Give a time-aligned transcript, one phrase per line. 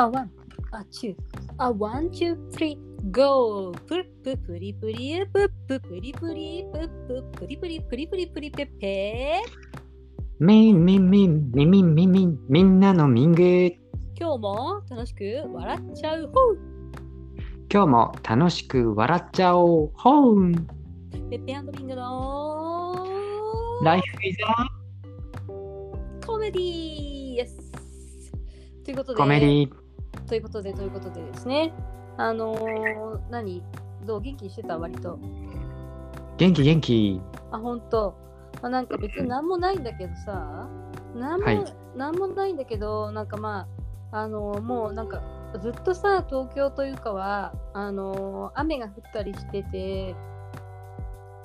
[0.00, 0.30] あ one、
[0.72, 1.16] あ two、
[1.58, 9.42] あ one、two、three、go、プッププリプリ、プッププリプリ、プッププリプリ、プリプリプリペペ。
[10.38, 13.42] みんみんみん、みんみんみんみん、みんなのミング。
[14.18, 16.58] 今日も楽しく笑っちゃうほう。
[17.70, 19.90] 今日も楽しく笑っちゃおう。
[19.92, 20.52] ほう。
[21.28, 23.06] ペペミングの。
[23.84, 24.38] Life is。
[26.26, 26.64] コメディー。
[27.34, 27.70] イエス
[28.82, 29.18] ということで。
[29.18, 29.79] コメディー。
[30.26, 31.72] ということでということでですね。
[32.16, 33.62] あのー、何？
[34.06, 34.20] どう？
[34.20, 34.78] 元気にしてた？
[34.78, 35.18] 割と。
[36.36, 37.20] 元気元気。
[37.50, 38.14] あ本当。
[38.62, 40.68] まあ、なんか別に何もないんだけどさ。
[41.14, 41.64] 何も、はい。
[41.96, 43.66] 何もないんだけどなんかま
[44.12, 45.20] ああのーもうなんか
[45.60, 50.14] ずっとさ東京というかはあのー雨が降ったりしてて。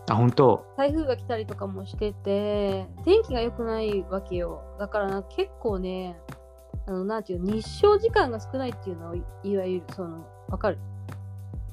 [0.08, 0.64] あ本当。
[0.78, 2.88] 台風が来たりとかもしてて。
[3.06, 4.62] 天気が良くないわけよ。
[4.78, 6.16] だからな結構ね
[6.88, 10.78] あのなんていうの日照時間が少ないっていうのをいいわゆるそのわかる？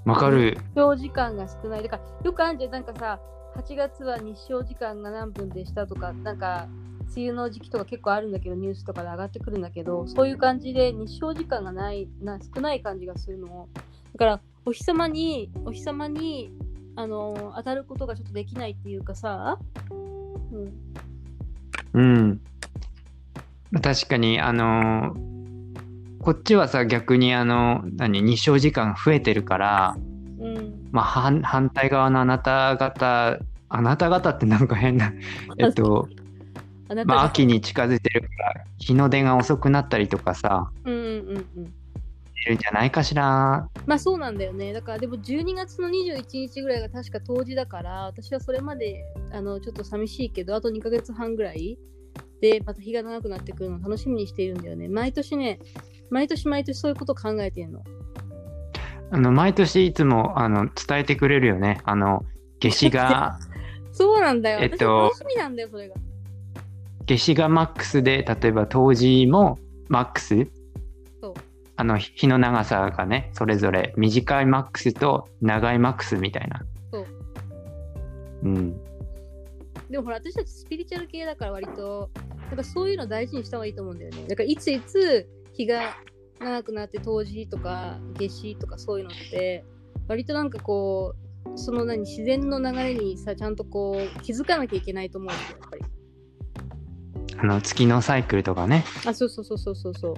[0.04, 0.54] わかる。
[0.54, 1.82] 日照時間が少ない。
[1.82, 2.70] だからよくあるじゃん。
[2.72, 3.20] なんかさ
[3.56, 6.66] 8月は日照時間が何分でしたとかなんか
[7.14, 13.68] 梅雨の時期とか結構あるんだけどニュースとかで上がってくるんだけどそういう感じで日照時間がないな少ない感じがするの。
[14.14, 16.52] だからお日様にお日様に
[16.96, 19.58] あの当たることがちょっとできないっていうかさ、
[21.92, 22.40] うん、うん
[23.80, 25.32] 確かにあのー
[26.22, 29.96] こっちはさ逆にあの何日照時間増えてるから
[30.40, 35.12] うん、まあ反反対側のあなた方あなた方ってなんか変な
[35.58, 36.08] えっと
[37.06, 41.72] まあ秋に近づいてるから日の出が遅くなったりとかさうんうんうん
[42.46, 43.68] るんじゃないかしら。
[43.86, 44.72] まあそうなんだよね。
[44.72, 51.78] だからでも12月の21日ぐらいが確か冬至だから、私はそれまであのちょっと寂しいけど、あと2ヶ月半ぐらい
[52.42, 54.88] でまた日が長くなってくるのを楽しみにしているんだよね。
[54.88, 55.60] 毎年ね、
[56.10, 57.84] 毎年毎年そういうことを考えてるの。
[59.12, 62.24] あの毎年いつもあの伝えてくれるよねあの
[62.60, 63.38] 夏至が
[63.92, 64.58] そうなんだよ。
[64.60, 65.94] えっと楽しみなんだよ、それが。
[67.06, 70.48] 夏至がマックスで例えば冬至もマックス
[71.20, 71.34] そう
[71.76, 77.06] あの日の長さがねそれぞれ短いマックスと長いマックスみたいなそう
[78.42, 78.91] うん
[79.92, 82.10] でもほら、私たちスピリチュアル系だから割と、
[82.48, 84.26] なんかそういうの大事にした方がいいと思うんだよね。
[84.26, 85.94] だからいついつ日が
[86.40, 89.66] 長くなって冬至とか夏至とかそういうのって、
[90.08, 91.14] 割となんかこ
[91.44, 95.82] う、その何、自然の流れにさ、ちゃんとこう気づかなきゃいけないと思うんだよ、やっぱり。
[97.38, 100.14] あの月のサイクルとかねあ、そうそうそうそうそうそう。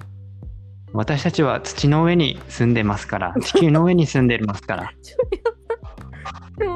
[0.93, 4.93] 私たちは土の上に住んでますから 地球の上に住んでますから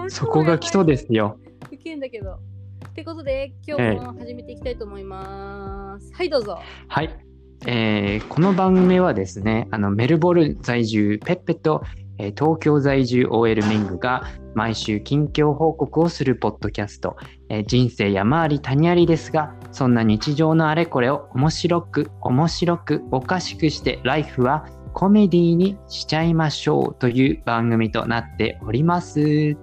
[0.09, 1.39] そこが基礎ですよ
[1.71, 2.41] いけんだけど。
[2.99, 6.13] ってことで、今日も始めていきたいと思います。
[6.13, 6.59] はい、どうぞ。
[6.89, 7.17] はい、
[7.65, 11.85] えーこの番組はですねあのメルボルン在住ペッペと、
[12.19, 14.25] えー東京在住 OL ミングが
[14.57, 17.17] 毎週近況報告をするポッドキャスト、
[17.49, 29.57] えー人生山あり谷ありですがそんな日常のあれこれを面白く面白くおかしくしてライフはコメディにしちゃいましょうという番組となっております。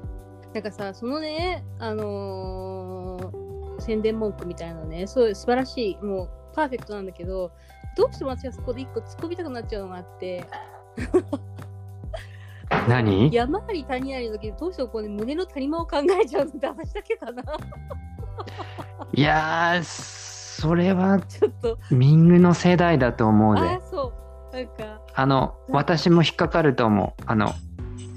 [0.55, 3.45] なんかさ、そのね、あのー
[3.81, 7.51] 宣伝文句みたいなね、そういう素晴らしい、もうパーフェクトなんだけど、
[7.97, 10.45] どうしても私はそこで一個突っ込みたくなっちゃうのがあって、
[12.88, 13.29] 何？
[13.33, 17.43] 山あり谷ありの時にどうしてもこう、ね、胸の谷間を考えちゃうのって私だけかな。
[19.13, 19.83] いやー
[20.61, 23.61] それはちょっと、ミングの世代だと思うで。
[23.61, 23.81] あ。
[23.81, 24.13] そ
[24.53, 27.23] う、なんか、あの私も引っかかると思う。
[27.25, 27.53] あの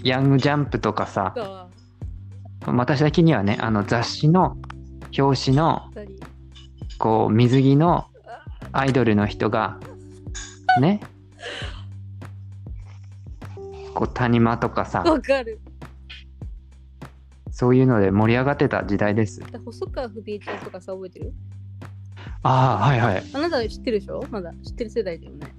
[0.04, 1.32] ヤングジャンプとかさ。
[1.34, 1.67] か、
[2.66, 4.56] 私だけにはねあの雑誌の
[5.18, 5.90] 表紙の。
[7.00, 8.08] こう水着の
[8.72, 9.78] アイドルの人が
[10.80, 11.00] ね
[13.94, 15.60] こう谷間とかさわかる。
[17.52, 19.38] そういうので盛り上がってた時代です。
[19.38, 21.32] だ細川不美恵ちゃんとかさ、覚えてる？
[22.42, 23.22] ああはいはい。
[23.32, 24.24] あなた知ってるでしょ？
[24.28, 25.54] まだ知ってる世代だよね。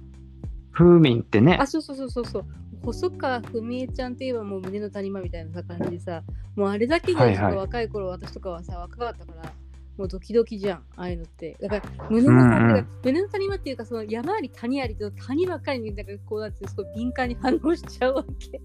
[0.72, 2.44] 風民ってねあ、そうそうそうそうそう。
[2.82, 6.22] 細川ふみえちゃんって言えばもう胸の谷間みたいなさ感じでさ、
[6.56, 9.52] もうあれだけではいはいちょっと若い頃、私とかはさ、若かったから、
[9.96, 11.56] もうドキドキじゃん、ああいうのって。
[11.60, 18.60] だから胸の谷間、うんうん胸の谷間っていうか、その山あり谷ありと谷ばっかりになんかこうなって、すごい敏感に反応しちゃうわけ。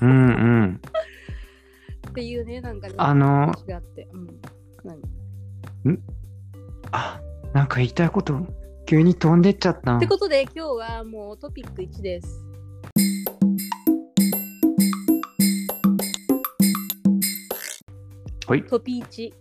[0.00, 0.32] うんう
[0.66, 0.80] ん。
[2.10, 4.08] っていうね、なんかね、あの話があって。
[4.12, 4.40] うん。
[5.84, 5.98] 何？
[6.92, 7.20] あ
[7.54, 8.46] なんか言いたいこと
[8.86, 10.06] 急に飛んでっちゃったって。
[10.06, 12.49] ことで、今日はもうトピック1です。
[18.50, 19.32] はいトピ1。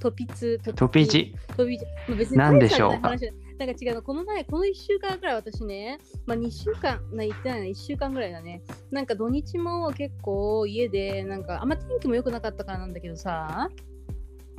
[0.00, 0.72] トピ2。
[0.74, 1.78] トピーチトピ1。
[2.08, 8.64] まあ、別に何でしょう大した話じゃなんか違うの、この前、この1週間ぐらい私ね、まあ2週間、な言ってないな、1週間ぐらいだね。
[8.90, 13.70] なんか土日も結構家で、なんかあんま天気も良くなかったからなんだけどさ、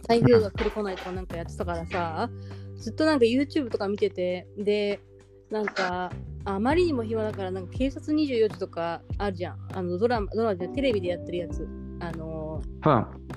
[0.08, 2.30] 台風が来る来ないとかなんかやってたからさ、
[2.78, 5.02] ずっとなんか YouTube とか見てて、で、
[5.52, 6.14] なんか、
[6.46, 9.58] あまりにも暇だから、なんか警察24時とかあるじゃん。
[9.74, 11.68] あのドラマ、ドラマでテレビでやってるやつ。
[12.00, 12.39] あの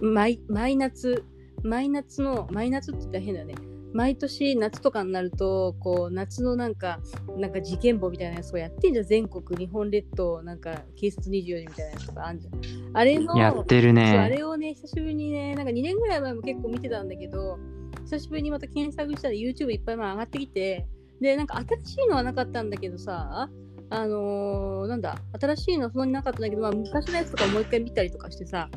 [0.00, 0.14] うん。
[0.14, 1.24] マイ、マイナツ、
[1.62, 3.54] マイナツの、マイナツって言ったら変だよね。
[3.94, 6.98] 毎年夏とかになると、こう、夏のなんか、
[7.36, 9.06] なんか事件簿みたいなやつをやってんじゃん。
[9.06, 12.54] 全国、日本列島、なんか警察24時みたいなやつとかあんじゃん。
[12.94, 14.34] あれの、やってるそうあね。
[14.34, 17.58] れをね、久しぶりにね、なんか2年ぐらい前も結構見てたんだけど、
[18.04, 20.86] 久しぶりにまた検索したら YouTube いっぱいまあ上がってきて、
[21.20, 23.48] で、なんか新しいのはなかったんだけどさ、
[23.90, 28.70] あのーなんだ、新しいのはそんなになかったんだけど、まあ、昔のやつとかもう一回見たりとかしてさ、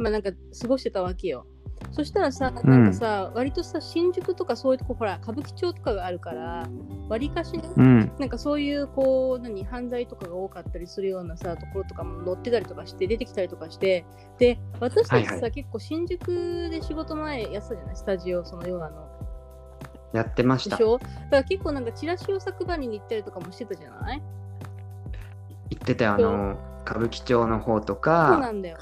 [0.00, 0.30] まあなんか
[0.60, 1.46] 過ごしてたわけよ。
[1.92, 6.68] そしたらさ、なんかさ、割とさ、新宿とかそういうとこ、ほら、歌舞伎町とかがあるから、
[7.08, 8.12] 割かしね、うん。
[8.18, 14.04] なんかそういうこう何犯罪とかが多かったりするようなさところとかも載ってたりとかして出てきたりとかして
[14.38, 19.08] で私たちさ、はいは結構新宿で仕事前やってたじゃないスタジオそのようなの
[20.12, 20.86] やってましたでし。
[20.86, 20.98] ょ？
[20.98, 24.18] だから結構なんかチラシを作場に行ったりとかもしてたじゃない？
[24.18, 24.24] 言
[25.82, 26.56] ってたよ、あの、
[26.86, 28.40] 歌舞伎町の方とか、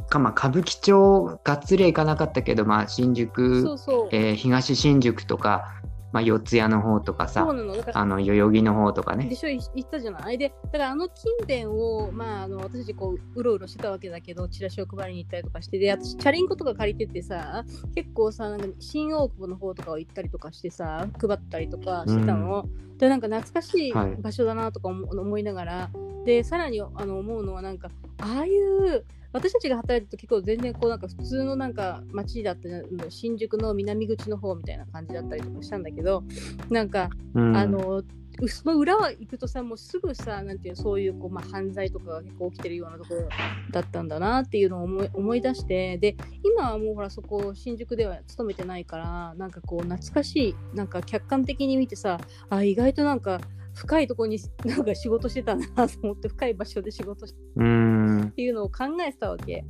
[0.08, 5.74] かまあ、歌舞伎町がっつりは行かなかったけど、まあ、新宿、そうそう、えー東新宿とか、
[6.10, 7.76] まあ、四谷の方とかそうさ、なの。
[7.76, 9.26] だからあの、代々木の方とかね。
[9.26, 10.38] でしょい行ったじゃない？
[10.38, 17.62] でだからあの近辺を、まあ、あの私たちこううろうろしてたわけだけどチラシを配りに行ったりとかしてで私チャリンコとか借りててさ
[17.94, 22.64] 結構さなんか新大久保の方とかを行ったりとかしてさ配ったりとかしてたの、
[22.96, 24.16] でなんか懐かしいはい。
[24.18, 25.90] 場所だなとか思,、思いながら
[26.28, 27.88] でさらにあの思うのはなんか
[28.18, 29.02] ああいう
[29.32, 32.68] 私たちが働いてると結構全然こうなんか普通のなんか街だった
[33.08, 36.22] 新宿の南口の方みたいな感じだったりとかしたんだけど
[36.68, 38.02] なんかうん、あの
[38.46, 43.28] その裏は行くとさもうすぐさなんていうのそういうこう、まあ、犯罪とかが結構起きてるようなところ
[43.70, 46.14] だったんだなっていうのを思い思い出してで
[46.44, 52.20] 今はもうほらそこ新宿では勤めてないからなんかこう懐かしいなんか客観的に見てさ
[52.50, 53.40] あ意外となんか
[53.78, 58.22] 深いところになんか仕事してたなと思って深い場所で仕事してうん。
[58.22, 59.64] っていうのを考えてたわけ。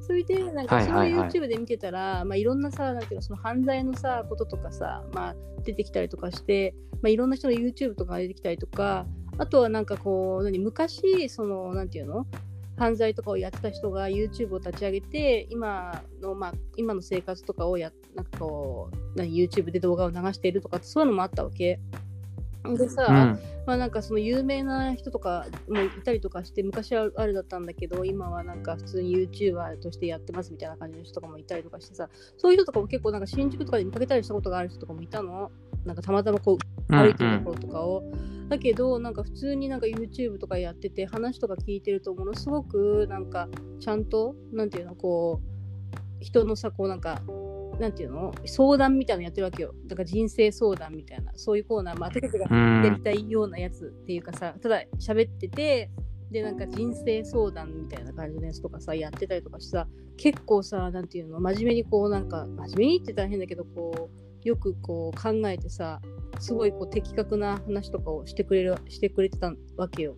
[0.00, 9.06] それで、なんかそのはいはいはい YouTube で見てたら、まあ、いろんなさ、なんていうの、その犯罪のさ、こととかさ、まあ、出てきたりとかして、まあ、いろんな人の YouTube とかが出てきたりとか、
[9.38, 12.26] あとはなんかこう、何、昔、その、なんていうの
[12.76, 21.80] 犯罪とかをやってた人が YouTube を立ち上げて、今の、まあ、今の生活とかをや、なんかこう、何、YouTube で動画を流しているとか、そういうのもあったわけ。
[22.64, 23.38] でさ、うん。
[23.66, 35.50] まあなんかその有名な人とかもいたりとかして昔はあれだったんだけど今はなんか普通に YouTuber としてやってますみたいな感じの人とかもいたりとかしてさそういう人とかも結構なんか新宿とかで見かけたりしたことがある人とかもいたの？
[35.84, 38.04] なんかたまたまこう歩いてるところとかを、
[38.48, 43.48] だけどなんか普通になんか YouTube とかやってて話とか聞いてるとものすごくなんか
[43.80, 47.20] ちゃんとなんていうのこう人のさこうなんか
[47.82, 48.32] なんていうの？
[48.46, 52.84] 相談みたいなのやってるわけよだから人生相談みたいなそういうコーナーまあ私たちがうん。
[52.84, 55.90] やりたいようなやつっていうかさ、ただ喋ってて、
[56.30, 59.86] で、なんか人生相談みたいな感じのやつとかさ、やってたりとかしてさ、
[60.16, 66.00] 結構さ、なんていうの、真面目にこう、なんか、真面目にって言ったら変だけど、こう、よくこう考えてさ、
[66.40, 70.16] すごいこう的確な話とかをしてくれる、してくれてたわけよ。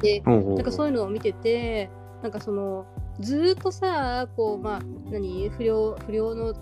[0.00, 1.90] で、なんかそういうのを見てて、
[2.26, 2.86] なんかその、
[3.20, 4.80] ずっとさ、こう、まあ、
[5.12, 6.54] 何、不良、不良の、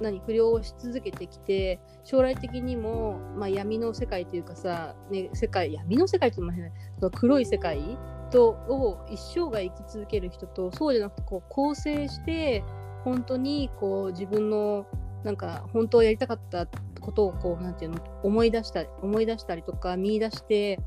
[0.00, 7.98] 何、不良をし続けてきて、将来的にも、まあ、闇の世界というかさ、ね、世界、闇の世界って言うのも変だその黒い世界
[8.30, 12.62] とを一生涯生き続ける人と、そうじゃなくて、こう、構成して、
[13.02, 14.86] 本当に、こう、自分の、
[15.24, 16.68] なんか、本当はやりたかった
[17.00, 20.78] ことを、こう、なんていうの、思い出したり、思い出したりとか、見出して、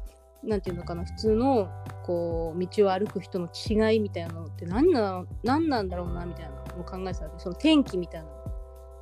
[0.46, 1.70] なんていうのかな、普通の、
[2.06, 7.40] こう、道を歩く人の違いみたいなのって何な、何なんだろうな、みたいなのを考えてたわけ。
[7.40, 8.28] その天気みたいな。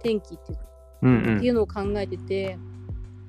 [0.01, 0.59] 天気っていう
[1.03, 2.57] うんうんっていうのを考えてて、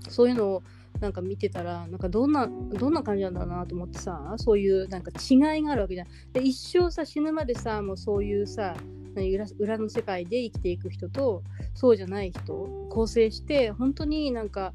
[0.09, 0.62] そういうのを
[1.00, 6.06] なんか見てたら、なんかどんな、どんな感じなんだろうなと思ってさ、そういうなんか違いがあるわけじゃん。
[6.33, 8.76] で、一生さ、死ぬまでさ、もうそういうさ、
[9.14, 11.42] 何裏裏の世界で生きていく人と、
[11.75, 14.73] そうじゃない人、構成して、本当になんか、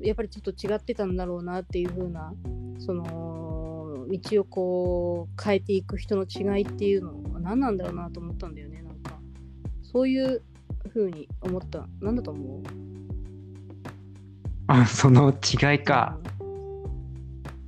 [0.00, 2.34] やっぱりちょっと違ってたんだろうなっていう風な、
[2.78, 9.18] その、道をこう、変えていく人の違いっていうのは何なんだろうなと思ったんだよね、なんか。
[9.82, 10.42] そういう
[10.92, 11.86] 風に思った。
[12.00, 12.62] なんだと思う？
[14.66, 16.18] あ、その違いか。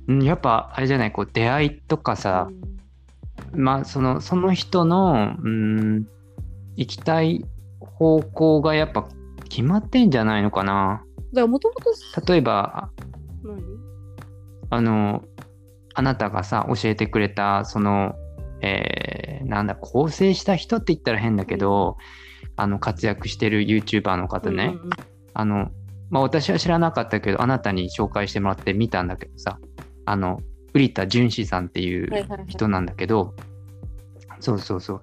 [0.07, 2.49] うんやっぱ、あれじゃない、こう、出会いとかさ、
[3.53, 6.07] まあ、その、その人の、うん、
[6.75, 7.45] 行きたい
[7.79, 9.07] 方向がやっぱ
[9.49, 11.03] 決まってんじゃないのかな。
[11.37, 12.89] からもともと、例えば、
[13.43, 13.61] 何？
[14.69, 15.23] あの、
[15.93, 18.15] あなたがさ、教えてくれた、その、
[18.61, 21.97] えーなんだ、構成した人って言ったら変だけど、
[22.55, 24.89] あの、活躍してる YouTuber の方ね、うんうん
[25.33, 25.69] あの、
[26.09, 29.59] まあ、私は知らなかったけど、あなたに紹介してもらって見たんだけどさ、
[30.05, 30.41] あの、
[30.73, 32.09] 栗田淳史さんっていう
[32.47, 33.35] 人なんだけど、
[34.39, 35.01] そうそうそう。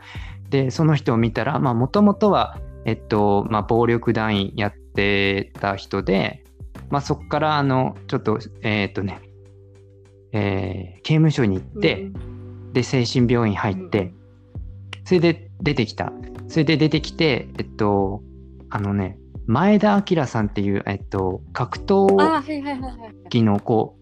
[0.51, 6.45] で、その人を見たら、まあ、もともとは、えっと、まあ、暴力団員やってた人で、
[6.91, 9.21] まあ、そこから、あの、ちょっと、えーっとね、
[10.33, 14.25] えー刑務所に行って、うんで、精神病院入って、うん
[15.05, 16.13] それで出てきた。
[16.49, 18.23] それで出てきて、えっと、
[18.71, 22.07] あのね、前田明さんっていう、えっと、格闘。
[23.29, 23.97] 技のこ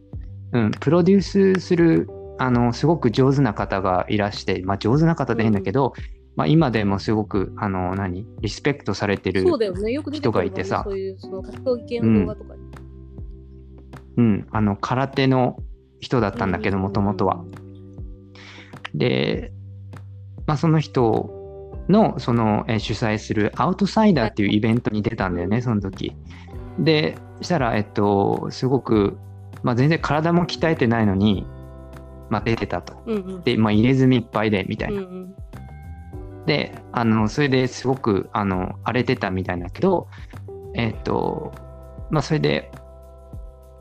[0.52, 1.20] う、うん、プロデュー
[1.54, 2.08] スする、
[2.38, 5.92] あの、すごく上手な方がいらして、まあ上手な方で変だけど、
[6.36, 9.44] まあ今でもすごく、あの、何、リスペクトされてる、
[10.12, 12.62] 人がいてさそういうその格闘技系の動画とかに。
[14.16, 15.58] うん、あの、空手の
[16.00, 17.44] 人だったんだけど、もともとは。。
[18.94, 19.52] で、
[20.46, 21.30] まあその人
[21.88, 26.14] の、その、えー主催するアウトサイダーっていうイベントに出たんだよね、その時。
[26.78, 29.18] で、したら、えっと、すごく、
[29.62, 31.46] まあ全然体も鍛えてないのに、
[32.30, 33.02] まあ出てたと。
[33.06, 33.42] うんうん。
[33.42, 35.02] で、まあ入れ墨いっぱいで、みたいな。
[35.02, 35.34] うんうん
[36.46, 40.08] で、あの、それですごく、あの、荒れてたみたいだけど、
[40.74, 41.52] えっと、
[42.10, 42.70] まあそれで、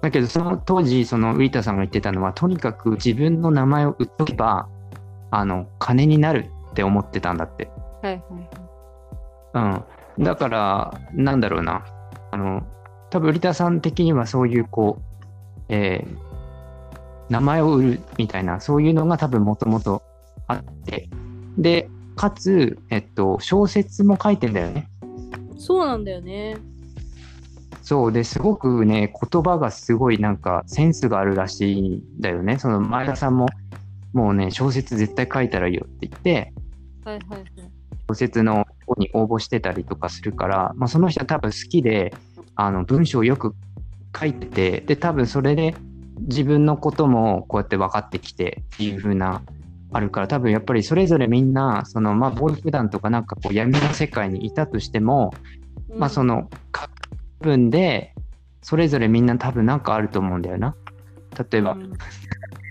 [0.01, 4.69] だけどその当時、そのウィータさんが言ってたのは、とにかく自分の名前を売っとけば、
[5.31, 7.69] あの、金になるって思ってたんだって。
[8.01, 8.33] はいはい
[9.53, 10.19] はい。
[10.19, 10.23] うん。
[10.23, 11.85] だから、なんだろうな。
[12.31, 12.63] あの、
[13.09, 16.31] 多分、売田さん的にはそういう、こう、えー
[17.31, 20.03] 名前を売るみたいな、そういうのが多分もともと
[20.47, 21.09] あって、
[21.57, 21.89] で、
[22.21, 24.87] かつ、えっと、小説も書いてんだよね。
[25.57, 26.55] そうなんだよね。
[27.81, 32.59] そうですごくね、言葉がすごいなんかセンスがあるらしいんだよね。
[32.59, 33.47] その前田さんも、
[34.13, 36.53] もうね、小説絶対書いたらいいよって言って、
[37.03, 37.45] はいはいはい。
[38.07, 42.13] 小説の方に応募してたりとかするから、まあ、その人は多分好きで
[42.53, 43.55] あの文章をよく
[44.15, 45.73] 書いててで多分それで
[46.19, 49.41] 自分のこともこうやって分かってきてっていう風な
[49.91, 55.33] あるから多分やっぱりそれぞれみんなそのまあ暴力団とかなんかこう闇の世界にいたとしても、
[55.89, 56.89] まあその、の書く
[57.39, 58.13] 部分で
[58.61, 60.75] それぞれみんな多分なんかあると思うんだよな。
[61.51, 61.91] 例えば、うん。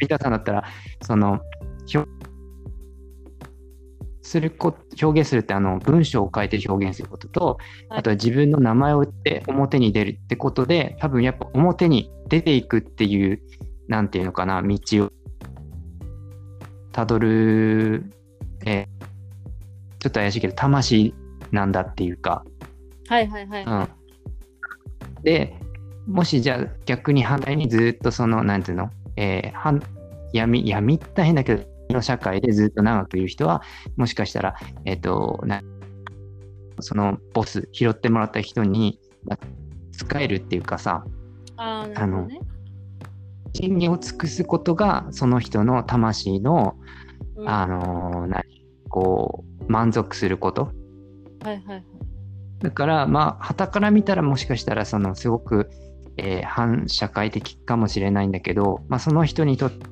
[0.09, 0.65] ターさんだったら、
[1.03, 1.41] その、
[1.93, 2.09] 表
[4.23, 7.59] するこ表現するってあの文章を書いて表現することと、
[7.89, 7.99] はい。
[7.99, 13.43] あとは自分の名前を言って表に出るってことで多分やっぱ表に出ていくっていう
[13.89, 15.11] なんていうのかな道を
[16.93, 18.05] たどる、
[18.65, 19.01] えー
[20.01, 21.15] ちょっと怪しいけど魂
[21.53, 22.43] なんだっていうか、
[23.09, 23.65] はいはいはい。
[23.65, 23.89] うん、
[25.23, 25.55] で
[26.07, 29.83] もしじゃあ逆に反対にずっとそのなんていうの、えー反
[30.33, 33.63] 闇闇って大変だけどの社会でずっと長くいる人は
[33.97, 34.55] もしかしたら
[34.85, 35.61] えっ、とな
[36.81, 39.39] そのボス拾ってもらった人にまあ
[39.93, 41.05] 使えるっていうかさ
[41.57, 42.41] ああ、なるほどね。
[43.53, 46.77] 真理を尽くすことがその人の魂の、
[47.37, 48.43] うんあの何
[48.91, 50.73] こう満足すること
[51.43, 51.85] はいはいはい。
[52.59, 55.71] だからまあ傍から見たらもしかしたらそのすごく、
[56.19, 59.87] えー反社会的かもしれないんだけど、まあ、その人にとって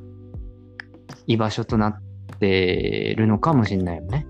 [1.27, 2.01] 居場所となっ
[2.41, 4.27] てるのかもしれないよね。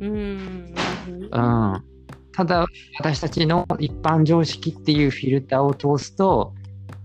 [0.00, 0.74] うん。
[1.08, 1.84] うん、
[2.32, 2.66] ただ
[2.98, 6.54] 私たちの一般常識っていうフィルターを通すと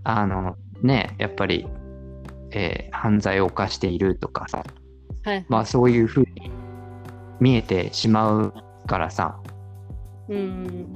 [0.04, 1.66] あのねやっぱり、
[2.52, 4.64] えー犯罪を犯しているとかさ、
[5.24, 5.44] はい。
[5.48, 6.50] まあ、そういうふうに
[7.40, 8.54] 見えてしまう
[8.86, 9.38] からさ
[10.28, 10.86] うん。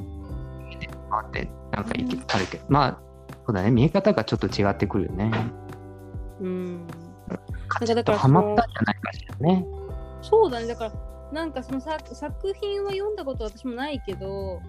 [1.11, 1.91] あってなんか
[2.35, 3.01] あるけどまあ
[3.47, 5.31] そうだね見え方がちょっと違ってくるよね。
[6.41, 6.87] うん。
[7.69, 9.67] カチッだからとハマったんじゃないかしらね。
[10.23, 10.67] そうだね。
[10.67, 10.93] だから、
[11.33, 14.61] なんかその作作品は読んだことは私もないけど、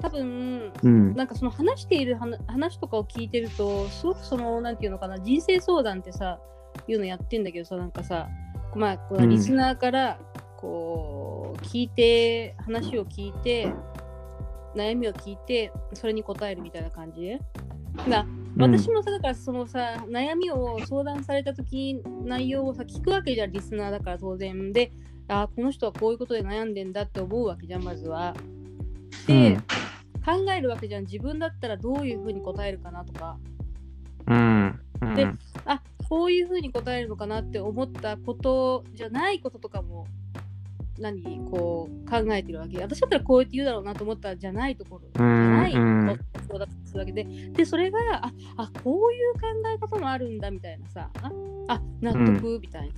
[0.00, 1.14] 多分、うん。
[1.14, 6.38] なんかその話している話話とかを聞いてると、すごくその、なんていうのかな、人生相談ってさ、
[6.86, 8.28] いうのやってんだけどさ、なんかさ、
[8.74, 10.18] まあ、こううんリスナーから、
[10.56, 13.72] こう、聞いて、話を聞いて、
[14.74, 17.38] 悩みを聞いて、それに答えるみたいな感じ？
[18.08, 18.26] な
[18.58, 24.72] 私もさ、だからそのさ、悩みを相談された時内容をさ、聞くわけじゃん、リスナーだから当然。
[24.72, 24.90] で、
[25.28, 28.34] あこの人はこういうことで悩んでんだって思うわけじゃん、まずは。
[29.28, 29.58] で、
[30.24, 33.38] 考えるわけじゃん、自分だったらどういうふうに答えるかなとか、
[34.26, 34.80] うん。
[35.02, 35.14] うん。
[35.14, 35.26] で
[35.66, 40.06] あこういうふうに答えるのかなって思ったことじゃないこととかも
[40.98, 42.78] 何こう考えてるわけ。
[42.78, 46.18] 私だったらこうやって言うだろうなと思ったらじゃないところじゃうんないうん。
[46.46, 47.24] ことだったりするわけで。
[47.24, 49.40] でそれがああこういう考
[49.74, 51.10] え方もあるんだみたいなさ。
[51.22, 51.30] あ
[51.68, 52.94] あ納得みたいな、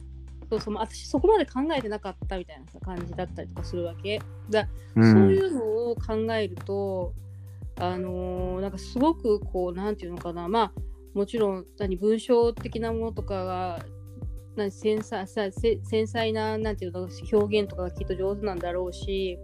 [0.51, 4.21] そうそう私そこまで考えてなかったみたいなさ感じだったりとかするわけ。
[4.49, 5.13] だうん。
[5.13, 7.15] そういうのを考えると、
[7.79, 10.73] あのーなんかすごくこう、なんていうのかな、まあ、
[11.15, 13.85] もちろん何文章的なものとかが、
[14.57, 19.39] 何繊細させ繊細ななんていうの表現とかがきっと上手なんだろうし、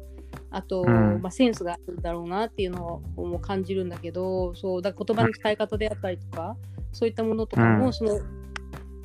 [0.50, 1.21] あと、うん。
[1.23, 6.56] まあ、センスがあるんだろうなっていうのをもう感じるんだけど、そうだ言葉の使い方であったりとか、
[6.92, 7.92] そういったものとかも、うん。
[7.92, 8.21] その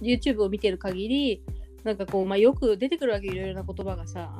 [0.02, 1.44] YouTube を見てる限り、
[1.84, 4.32] なんかこう、まあ、よく出てくるわけいろいろな言葉がさ、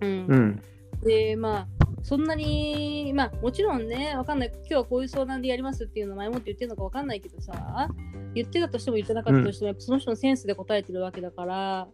[0.00, 0.26] うん。
[0.26, 0.62] うん。
[1.02, 1.68] で、まあ、
[2.02, 7.88] そんなに、まあ、もちろんね、わかんない、今日はこういう相談でやりますっていうのを前もって言ってるのかわかんないけどさ、
[8.34, 11.88] 言ってたとしても言ってなかったとしても、やっぱその人のセンスで答えてるわけだから、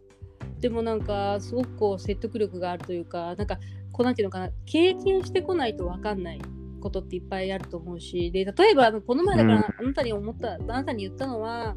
[0.59, 3.57] でもなんか、すごくこう説得力があるというか、なんか、
[3.91, 6.41] こうなんていうのかな、経験してこないとわかんない
[6.79, 11.75] ことっていっぱいあると思うし、で、例えば、この前だから、あなたに思った、あなたに言ったのは、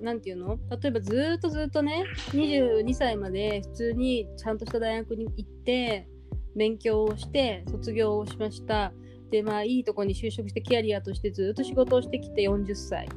[0.00, 0.58] なんていうの？
[0.70, 6.08] 例えばずーっとずっとね22歳まで普通にちゃんとした大学に行って
[6.54, 8.92] 勉強をして卒業をしました。
[9.30, 13.08] でまあいいとこに就職してキャリアとしてずっと仕事をしてきて40歳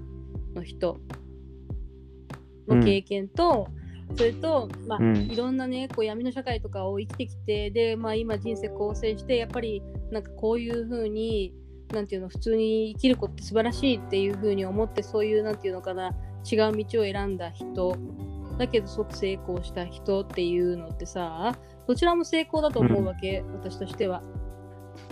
[0.55, 0.97] の人
[2.67, 3.67] の経験と、
[4.15, 5.17] それと、まあうん。
[5.31, 9.81] いろんなねこう闇の社会とかを生きてきてで、まあ、今人生構成してやっぱり
[10.11, 11.53] なんかこういうふうに
[11.93, 16.11] なんていうの普通に生きることって素晴らしいっていうふうに思ってそういうなんていうのかな
[16.49, 17.95] 違う道を選んだ人
[18.57, 21.55] だけどすごく成功した人っていうのってさ
[21.87, 24.21] どちらも成功だと思うわけ、私としては。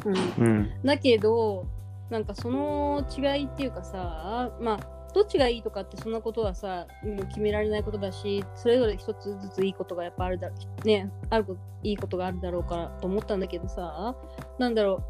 [0.05, 0.81] うん、うん。
[0.83, 1.65] だけど
[2.09, 10.51] なんかその違いっていうかさまあどっちがいいとかってそんなことはさもう決められないことだしそれぞれ一つずついいことがやっぱあるだ
[10.85, 14.15] ねあるこいいことがあるだろうからと思ったんだけどさ
[14.59, 15.03] なんだろ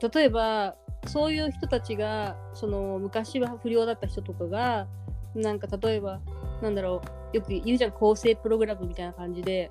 [0.00, 4.86] う例えばそういう人たちがその昔は不良だった人とかが
[5.34, 6.20] なんか例えば
[6.60, 9.70] なんだろうよく言うじゃん構成プログラムみたいな感じで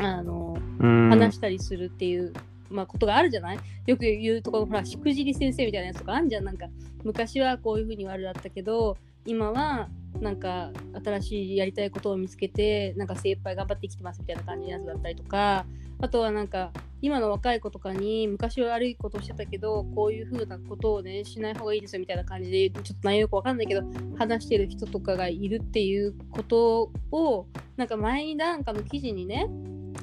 [0.00, 1.10] あのうん。
[1.10, 2.32] 話したりするっていう、
[2.70, 3.58] まあ、ことがあるじゃない？
[3.86, 6.66] よく言うところほらしくじり先生みたいなやつとかあるじゃんなんか
[7.04, 8.96] 昔はこういうふうに悪だったけど
[9.26, 9.88] 今は
[10.20, 10.70] なんか
[11.04, 15.66] 新しいやりたいことを見つけてなんか精一杯頑張って生きてますみたいな感じのやつだったりとか
[16.00, 16.72] あとはなんか
[17.02, 23.82] 今の若い子とかに昔は悪いことをしてたけどこういうふうなことをねしない方がいいですよみたいな感じでちょっと内容よくわかんないけど
[24.16, 27.46] 話してる人とかがいるっていうことを
[27.76, 29.46] なんか前になんかの記事にね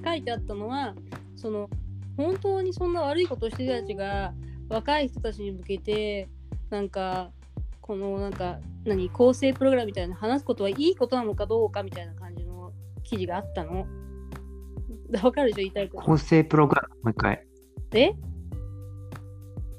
[0.06, 0.94] 書いてあったのは
[1.36, 1.70] その
[2.18, 4.34] 本当にそんな悪いことをしてる人たちが
[4.70, 6.30] 若い人たちに向けて
[6.70, 7.32] なんか
[7.82, 12.72] このなんか何構成プログラムみたいな話すことはいいことなのかどうかみたいな感じの
[13.04, 13.86] 記事があったの？
[15.22, 16.04] わかるでしょ言いたいこと。
[16.04, 17.46] 構成プログラム、もう一回。
[17.90, 18.16] で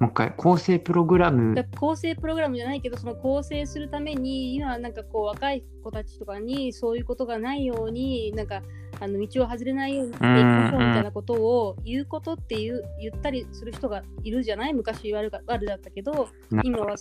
[0.00, 0.34] もう一回。
[0.36, 8.62] 構成プログラム構成プログラムじゃないけどその構成するために今なんかこう若い子たちとかにそういうことがないようになんか
[9.02, 14.72] あの道を外れないようにしていきましょうみたいなことを言うことっていう言ったりする人がいるじゃない？
[14.74, 16.92] 昔悪か悪だったけどな今は、ね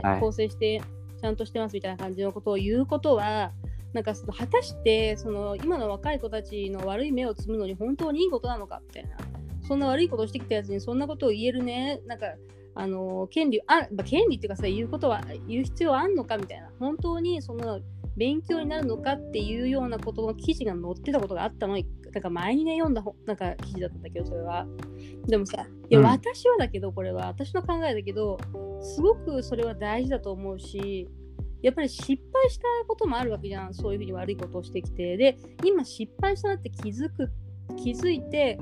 [0.00, 0.20] はいはい。
[0.20, 0.80] 構成して
[1.20, 3.52] ちゃんとしてますみたいな感じのことを言うことは
[3.92, 9.10] なんかその果たしてその今の若い子たちの悪い目をつむのに本当にいいことなのかみたいな
[9.66, 12.00] そんな悪いことをしてきたやつにそんなことを言えるね？
[12.06, 12.26] なんか
[12.74, 16.70] あの権利あ、まあ、権利っていうかさ言うことは言う必要あんのかみたいな。
[16.78, 17.80] 本当にその
[18.18, 24.66] 勉強になるのかっていうようなことの記事が載ってたことがあったのなんか前にね読んだ本なんか記事だったんだけどそれは。
[25.26, 28.38] でもさいや、うん私はだけどこれは私の考えだけど
[28.82, 31.08] すごくそれは大事だと思うし
[31.62, 35.16] やっぱり失敗したこともあるわけじゃんそういうふうに悪いことをしてきて。
[35.16, 37.30] で今失敗したなって気づく
[37.76, 38.58] 気づいて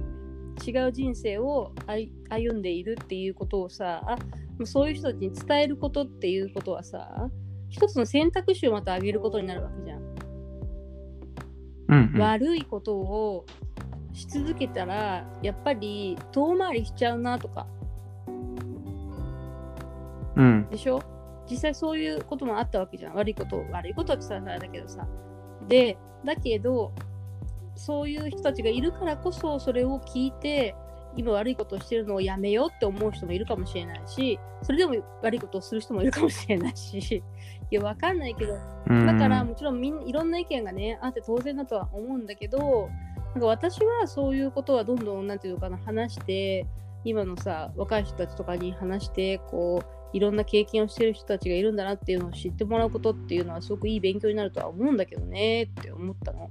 [0.66, 4.16] 違う人生を歩歩んでいるっていうことをさあ
[4.64, 7.30] そういう人たちに伝えることっていうことはさ
[7.68, 10.02] 一つの選択肢をまた上げることになるわけじゃん。
[11.88, 12.20] うんうん。
[12.20, 13.46] 悪いことを
[14.12, 17.66] し続けたらやっぱり遠回りしちゃうなとか
[20.36, 20.68] うん。
[20.70, 21.02] でしょ？
[21.48, 25.06] 実際そういうこともあったわけじゃん悪いこと悪いことは伝えないだけどさ
[25.68, 26.92] でだけど
[27.76, 30.74] そういう人たちがいるからこそそれを聞いて
[31.14, 37.22] 今悪いことをしてるのをやめようって思う人もいるかもしれないしそれでも悪いことをする人もいるかもしれないし
[37.70, 38.56] いやわかんないけど
[38.88, 39.06] うん。
[39.06, 42.88] だからもちろんみんいろんな意見がねあって当然だとは思うんだけど
[43.34, 46.66] なんか私はそういうことはどんどんなんていうのかな話して
[47.04, 56.50] 今のさ若い人たちとかに話してこういろんな経験をしてる人たちがいるんだなっていうのを知ってもらうことっていうのはすごくいい勉強になるとは思うんだけどねって思ったの。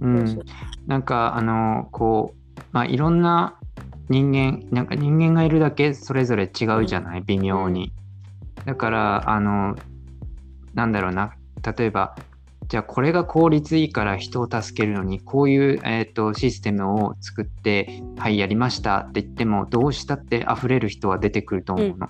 [0.00, 0.40] うん。
[0.86, 3.58] なんかあのこうまあいろんな
[4.08, 7.92] 人間なんか人間がいるだけそれぞれ違うじゃない、微妙に。
[8.66, 9.76] だからあの
[10.74, 11.34] なんだろうな
[11.76, 12.16] 例えば
[12.68, 22.08] じゃあこれが効率いいから人を助けるのにこういう、えー、とシステムを作ってはいやりましたって言ってもどうしたって溢れる人は出てくると思うの。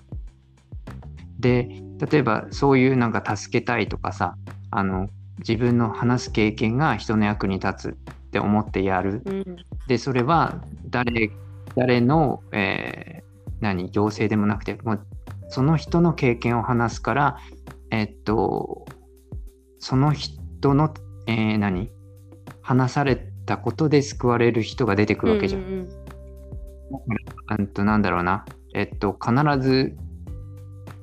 [1.39, 1.69] で
[2.11, 4.37] 例えばそういうなんか助けたいとかさ
[4.71, 5.09] あの
[5.41, 9.23] 自分の話す経験が人の役に立つって思ってやる。
[9.27, 11.31] うんでそれは誰
[11.77, 13.27] 誰の、えー
[13.61, 15.07] 何行政でもなくてもう
[15.49, 17.39] その人の経験を話すから
[17.91, 18.87] えっと
[19.79, 20.93] その人の、
[21.27, 21.91] えー何？
[22.63, 25.63] 話されたことで救われる人が出てくるわけじゃん。
[25.63, 25.89] うんうん
[27.59, 29.97] うんとなんだろうなえっと必ず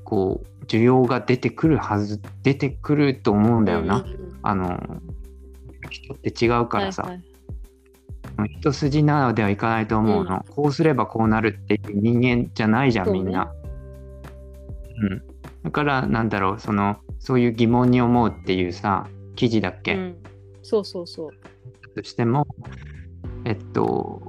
[0.04, 3.98] こう需要が出てくるはず出てくると思うんだよな。
[3.98, 5.02] うんうんうんあの
[5.90, 7.04] 人って違うからさ。
[7.04, 7.24] はいはい
[8.50, 13.54] 一筋縄ではいかないと思うの、こうすればこうなるっていう人間じゃないじゃん、みんな。
[15.02, 15.22] うん。
[15.64, 20.18] だから、なんだろう、その、そういう疑問に思うっていうさ、記事だっけ、うん、
[20.62, 21.30] そうそうそう。
[21.96, 22.48] としても、
[23.46, 24.22] えっと、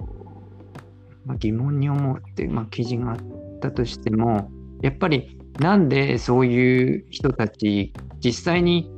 [1.25, 3.19] まあ、疑問に思うって、まあ、記事があっ
[3.61, 4.51] たとしても、
[4.83, 8.91] やっぱりなんでそういう人たち、実際に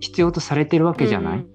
[0.00, 1.54] 必要とされてるわけじゃない、うん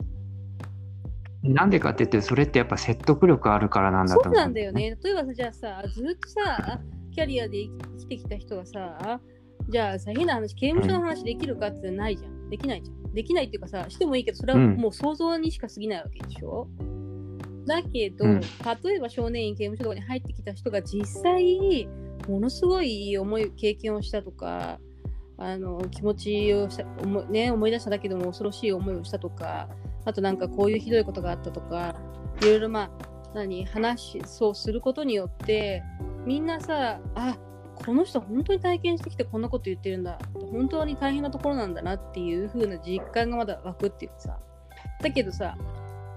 [1.41, 4.35] なんでかって言って、それってやっぱ説得力あるからなんだと思う。
[4.35, 4.73] そうなんだよ。
[4.73, 4.97] ね。
[5.01, 6.79] 例えばさ、じゃあさ、ずっとさ、
[7.11, 9.21] キャリアで生きてきた人がさ、
[9.67, 12.49] じゃあさ、変な話、刑務所の話できるかってないじゃん。
[12.49, 13.13] できないじゃん。
[13.13, 16.67] できないっていうかさ、してもいいけど、それはうんもう想像にしか過ぎないわけでしょ？
[17.67, 21.87] だけど、うん例えば少年院刑務所とかに入ってきた人が実際、
[22.27, 24.79] ものすごい思い、経験をしたとか、
[25.37, 29.69] あの気持ちをした思い,、ね、思い出しただけでも恐ろしい思いをしたとか、
[30.05, 31.95] あとなんかこういうひどいことがあったとか、
[32.41, 32.91] いろいろまあ、
[33.33, 35.83] 何話そうすることによって
[36.25, 37.37] みんなさあ
[37.85, 40.19] この人本当に体験してきてこんなこと言ってるんだ。
[40.51, 44.39] 本当に大変なところなんだなっていう風な実感がまだ湧くっていうかさ。
[45.01, 45.57] だけどさ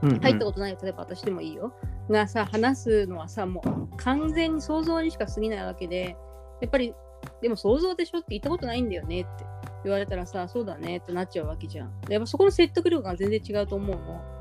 [0.03, 0.21] うんうん。
[0.21, 1.73] 入ったことない例えば私でもいいよ。
[2.11, 6.17] がさ話すのはさもう完全に想像にしか過ぎないわけで
[6.61, 6.95] やっぱり
[7.41, 9.45] でも想像でしょって言ったことないんだよねって
[9.85, 12.01] 言われたらさそうだねってなっちゃうわけじゃん。
[12.03, 14.33] でやっぱそこの説得力が全然違うと思うの。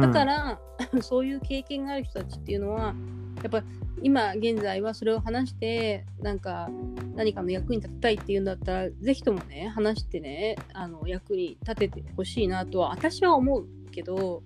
[0.00, 0.60] だから、
[1.00, 2.94] そういう経験がある人たちっていうのは
[3.42, 3.62] やっぱ
[4.02, 6.68] 今現在はそれを話してなんか
[7.14, 14.42] 何かの役に立てたいっていうんだったらぜひともね話してねあの役に立ててほしいなとは私は思うけど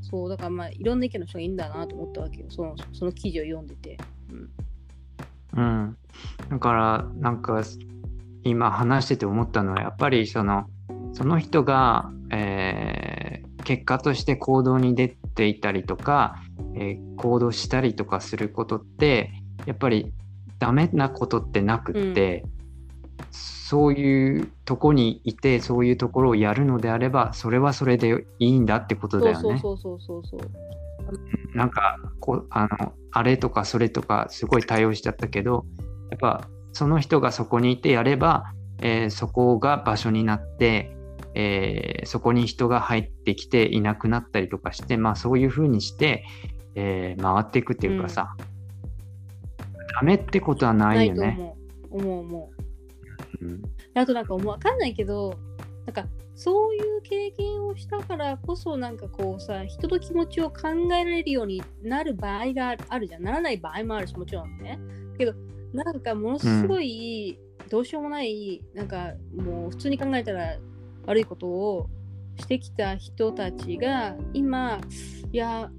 [0.00, 2.46] そうだからまあいろんな意見の人がいいんだなと思ったわけよ。
[2.50, 3.98] そのその記事を読んでて。
[4.30, 4.50] うん。
[5.56, 5.96] うん、
[6.50, 7.62] だからなんか
[8.44, 10.66] 今話してて思ったのはやっぱりその
[11.12, 16.36] その人が、えー結果として行動に出ていたりとか、
[16.74, 19.32] えー行動したりとかすることって
[19.66, 20.12] やっぱり
[20.60, 22.44] ダメなことってなくって、
[23.70, 29.60] そういうとこにいてそういうところをやるのであればそれはそれでいいんだってことだよね。
[31.54, 35.64] なんかこうあのあれとかそれとかすごい対応しちゃったけど
[36.10, 40.96] やっぱその人がそこにいてやれば、えーそこが場所になって、
[41.34, 46.24] えーそこに人が入ってきていなくなったりとかして、まあ、そういうふうにして、
[46.74, 48.34] えー回っていくっていうかさ、
[50.00, 51.54] ダメってことはなないよね。
[51.90, 52.00] 思う。
[52.00, 52.50] 思う思
[53.40, 53.44] う。
[53.44, 53.62] うん
[53.94, 55.34] あとなんかもうわかんないけど、
[55.86, 63.24] なんかそういう経験をしたからこそなんかこうさ、人の気持ちを考えられるようになる場合があるじゃん。
[63.24, 64.78] ならない場合もあるし、もちろんね。
[65.18, 65.34] けど、
[65.72, 70.56] なんかものすごい、どうしようもない、なんかもう普通に考えたら
[71.08, 71.88] 悪いことを
[72.38, 74.80] してきた人たちが今、
[75.32, 75.70] いや、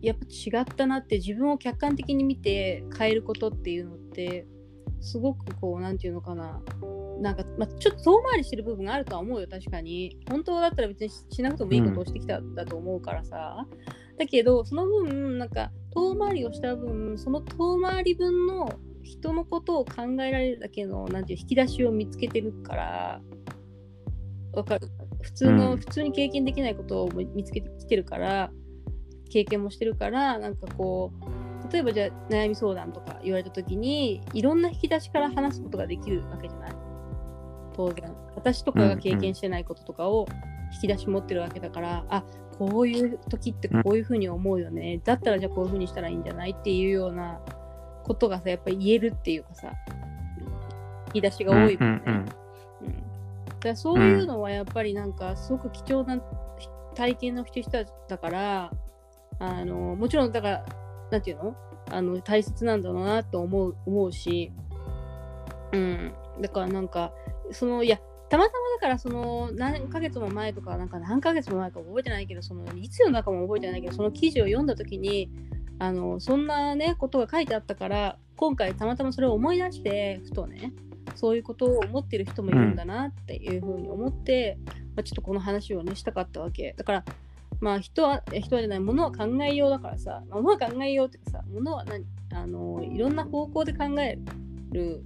[0.00, 4.46] やっぱ違ったなって自分を客観的に見て変えることっていうのって
[5.00, 6.60] すごくこうなんていうのかな。
[7.20, 10.18] なんか、まあ、ちょっと遠回りしてる部分があるとは思うよ確かに。
[10.28, 13.66] 本当だったら別にしなくてもいいことをしてきたんだと思うからさ、
[14.18, 18.70] だけどその分なんか遠回りをした分その遠回り分の
[19.02, 23.20] 人のことを考えられるだけのなんていう引き出しを見つけてるから
[24.56, 24.88] わかる。
[25.22, 25.78] 普通の、うん。
[25.78, 28.50] 普通に経験できないことを見つけてきてるから
[29.30, 31.12] 経験もしてるからなんかこ
[31.68, 36.72] う例えばじゃあ悩み相談とか言われた時にいろんな引き出しから話すことができるわけじゃない？
[37.74, 38.14] 当然。
[38.34, 40.26] 私とかが経験してないこととかを
[40.74, 42.24] 引き出し持ってるわけだから、あ
[42.58, 46.54] こういう時ってこういうふうに思うよね、だったらじゃあこういうふうにしたらいいんじゃない？
[46.58, 47.40] っていうような
[48.04, 49.72] ことがさやっぱり言えるっていうかさ
[51.08, 52.24] 引き出しが多いもんね、うんうんうん
[53.66, 56.18] からそういうのはやっぱりなんかすごく貴重な
[56.94, 57.60] 体験の人
[58.08, 58.70] だから
[59.38, 60.64] あのもちろんだから
[61.10, 61.56] なんていうの？
[61.88, 64.50] あの大切なんだろうなと思う思うし、
[65.72, 67.12] うん、だからなんか
[67.52, 75.30] そのいやたまたまだからその何ヶ月も前とかなんか何ヶ月も前か覚えてないけどそのいつの中も覚えてないけどその記事を読んだ時に
[75.78, 80.72] あのそんなねことが書いてあったから今回たまたまそれを思い出してふとね
[81.16, 86.74] そういうことを思ってる人もいるんだなっていうふうに思って、うん、まあ、ちょっとこの話をねしたかったわけ。
[86.76, 87.04] だから
[87.60, 94.18] まあ人は人はじゃないものは考えようだからさものは考えようってさものは何あのいろんな方向で考え
[94.72, 95.02] る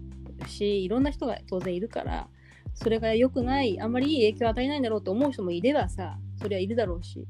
[0.46, 2.28] しいろんな人が当然いるから
[2.74, 7.26] それが良くないあんまりいい影響を与えないんだろうと思う人もいればさそれはいるだろうし。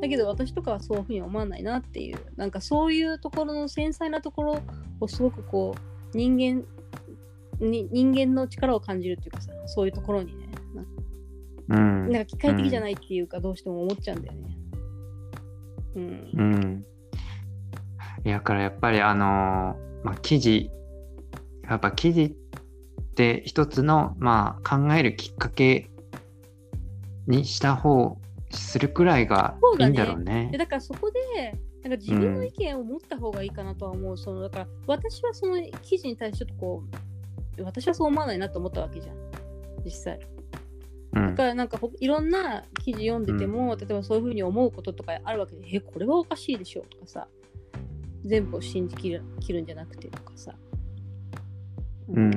[0.00, 2.18] だけど私とかはそういうふうに思わないなっていう。
[2.36, 4.62] なんかそういうところの繊細なところ
[5.00, 5.74] をすごくこ
[6.12, 6.64] う人間
[7.62, 10.52] に人間の力を感じるっていうかさそういうところにね
[11.68, 14.58] うん、なんか機械的じゃないっていうか、どうしても思っちゃうんだよね。
[15.94, 16.30] うん。
[16.34, 16.84] うん。
[18.24, 20.70] いやからやっぱりあのー、まあ、記事
[21.68, 25.90] やっぱ記事って一つの、まあ、考えるきっかけ
[27.26, 28.16] にした方
[28.50, 30.50] するくらいがいいんだろうね。
[30.52, 34.10] だ、ね、からそこでなんか自分の意見を持った方がいいかなとは思う。
[34.12, 37.11] うん、そのだから私はその記事に対してちょっとこう
[37.60, 39.16] 私はそう思わないなと思ったわけじゃん
[39.84, 40.20] 実際。
[41.12, 47.28] だからなんかいろんな記事読んでても、うん、例えばそういうふうに思うこととかあるわけで、え、これはおかしいでしょとかさ、
[48.24, 50.54] 全部を信じきる切るんじゃなくてとかさ。
[52.08, 52.30] うん。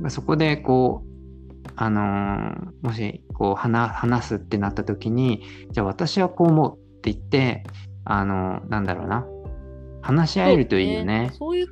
[0.00, 7.64] まあ、そこでこう、あのー、もしこう話話すってなった時に、じゃあ私はこう思うって言って、
[8.04, 9.26] あのー、なんだろうな、
[10.00, 11.30] 話し合えるといいよね。
[11.34, 11.68] そう、ね,、いう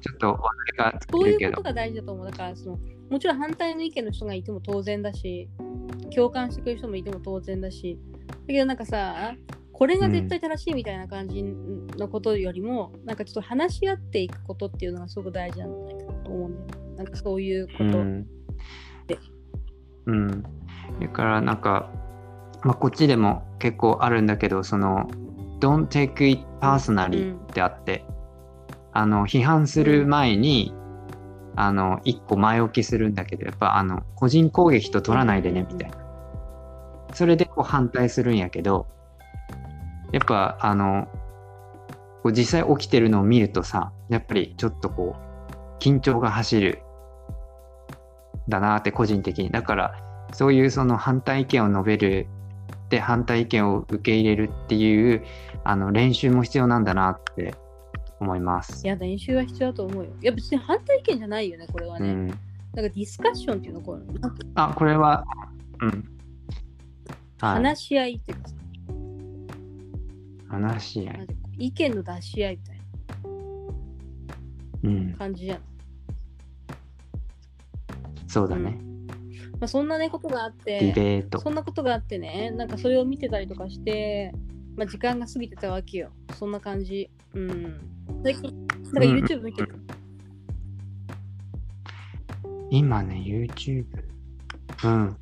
[0.00, 0.38] ちょっと話
[0.78, 2.26] 題がそういうことが大事だと思う。
[2.30, 2.78] だからその
[3.10, 5.48] もちろん反対の意見の人がいても当然だし、
[6.14, 9.34] 共感してくれる人もいても当然だし、だけどなんかさ、
[9.78, 16.96] これが絶対正しいみたいな感じのことよりも、うん、なんかちょっと話し合っていくことっていうのがすごく大事なんじゃないかなと思うんだよね。
[16.96, 17.88] なんかそういうことで。
[17.94, 18.26] うん。
[20.06, 21.92] うん、だからなんか、
[22.64, 25.08] まあ、こっちでも結構あるんだけど、その、
[25.60, 28.17] Don't take it personally ってあって、うん、
[28.98, 30.74] あの批判する前に、
[31.54, 35.96] あの、一個前置きするんだけど、やっぱあの、個人攻撃と取らないでね、みたいな。
[37.14, 38.86] それでこう反対するんやけど、
[40.10, 41.06] やっぱあの、
[42.24, 46.82] こう実際起きてるのを見るとさ、やっぱりちょっとこう、緊張が走る。
[48.48, 49.50] だなって個人的に。
[49.50, 49.94] だから、
[50.32, 52.26] そういうその反対意見を述べる
[52.90, 55.22] で反対意見を受け入れるっていう
[55.64, 57.54] あの練習も必要なんだなって
[58.20, 58.84] 思います。
[58.84, 60.10] いや、練習は必要だと思うよ。
[60.20, 62.08] いや、別に反対意見じゃないよね、これはね。
[62.08, 62.40] うん、なんか
[62.74, 64.02] ディスカッションっていうのこれ
[64.54, 65.24] あ、これは、
[65.80, 66.04] うん。
[67.38, 68.50] 話し合いっていうか
[70.48, 71.26] 話し合い。
[71.58, 72.78] 意見の出し合いみたい
[75.10, 75.58] な感じじゃん。
[75.58, 75.64] うん、
[78.26, 78.76] そうだね。
[78.80, 78.88] うん
[79.60, 84.32] まあ、そんなねことがあってディベートそんなことがあってねなんかそれを見てたりとかして、
[84.78, 86.10] まあ、時間が過ぎてたわけよ。
[86.38, 87.10] そんな感じ。
[87.34, 87.80] うん。
[88.22, 89.74] 最近なんか YouTube 見てる、
[92.44, 93.86] うん、今ね YouTube
[94.84, 95.16] うん。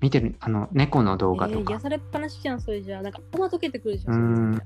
[0.00, 4.62] 見てるあの猫の動画とか、えー、癒されっぱなしじゃんそれじゃなんかトマトけてくるじゃんうん。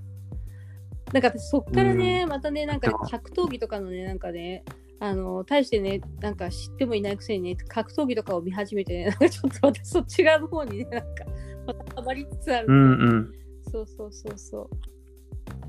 [1.12, 4.64] なんかそっからね、またね、なんか格闘技とかのね、なんかね、
[5.00, 11.24] あの、対してね、なんか知ってもいないくせにね、格闘技とかを見始めてね、なんかちょっと私そっち側の方にね、なんか、
[11.66, 12.66] またハマりつつある。
[12.68, 13.45] うんうん。
[13.70, 14.68] そうそうそうそう。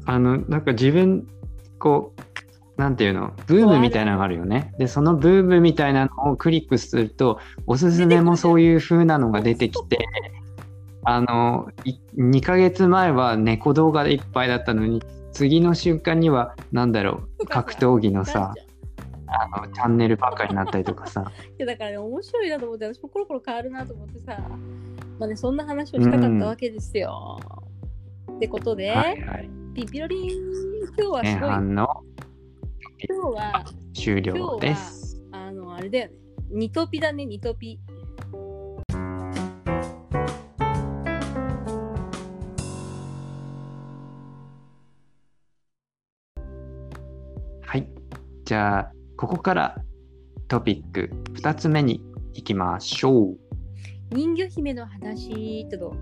[0.05, 1.27] あの、なんか自分、
[1.79, 4.73] こう、なんていうの、ブームみたいなのがあるよね。
[4.77, 10.05] で、そのブームみたいなのをクリックすると、おすすめもそういう風なのが出てきて、
[11.03, 11.69] あの、
[12.17, 18.53] 2ヶ月前は猫動画でいっぱいだったのに、次の瞬間には、なんだろう、格闘技のさ、
[19.27, 21.31] あのチャンネルばっかりになったりとかさ。
[21.57, 24.37] いやだからね、面白いなと思って、私もコロコロ変わるなと思ってさ、
[25.19, 27.39] まあね、そんな話をしたかったわけですよ。
[27.41, 27.76] うん、
[28.37, 30.29] ってことで、はいはい、ピピロリン、
[30.95, 31.49] 今日はすごい。
[31.49, 31.87] 今
[33.07, 35.19] 日は終了です。
[35.31, 36.13] あの、あれだよね。
[36.51, 37.79] ニトピだね、ニトピ。
[47.63, 47.89] はい。
[48.45, 49.81] じゃあ、ここから
[50.47, 52.03] トピック2つ目に
[52.35, 53.37] 行きましょう。
[54.11, 55.95] 人魚姫の話とど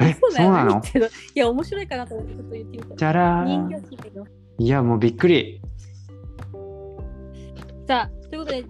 [0.00, 0.82] え、そうなの？
[1.34, 2.96] いや、面白いかなと思ってちょっと言ってみた。
[2.96, 3.46] じゃら。
[4.58, 5.60] いや、もうびっくり。
[7.86, 8.64] さあ、ということで、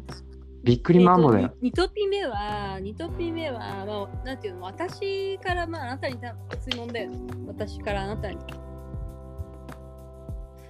[0.64, 1.52] びっくりマンボだよ。
[1.62, 3.82] 2トピ目は、2トピ目は、ま
[4.22, 7.18] あ、なんていうの、私から、まあ、あなたにた質問だよね。
[7.46, 8.38] 私からあなたに。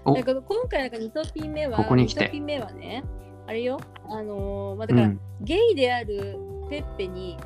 [0.05, 3.05] おだから今回なんか2トピ目は、ここに来て2トピ目はね、
[3.47, 5.21] あれよ、あのーまあ、だから、うん。
[5.41, 6.39] ゲイである
[6.69, 7.39] ペッペに、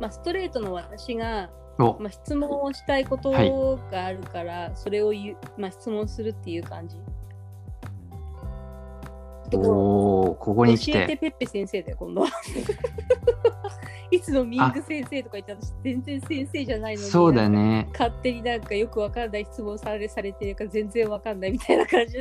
[0.00, 3.50] まあ、ストレートの私が、おまあ、質問をしたいことはい
[3.92, 6.96] があるから、それを言う、まあ、質問するっていう感じ。
[9.52, 11.16] おーここに来教えてて。
[11.16, 12.28] ペッペ先生だよ、今度は。
[14.10, 17.88] いつのミング先生とか言って私全然先生じゃないのにそうだね。
[17.92, 22.18] 勝手になんかよくわかんない質問されされてるから全然わかんないみたいな感じ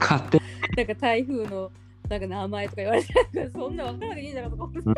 [0.00, 0.40] 勝手
[0.76, 1.70] なんか台風の
[2.08, 4.90] なんか名前とか言われてそんなわからなくていいんだからとか思って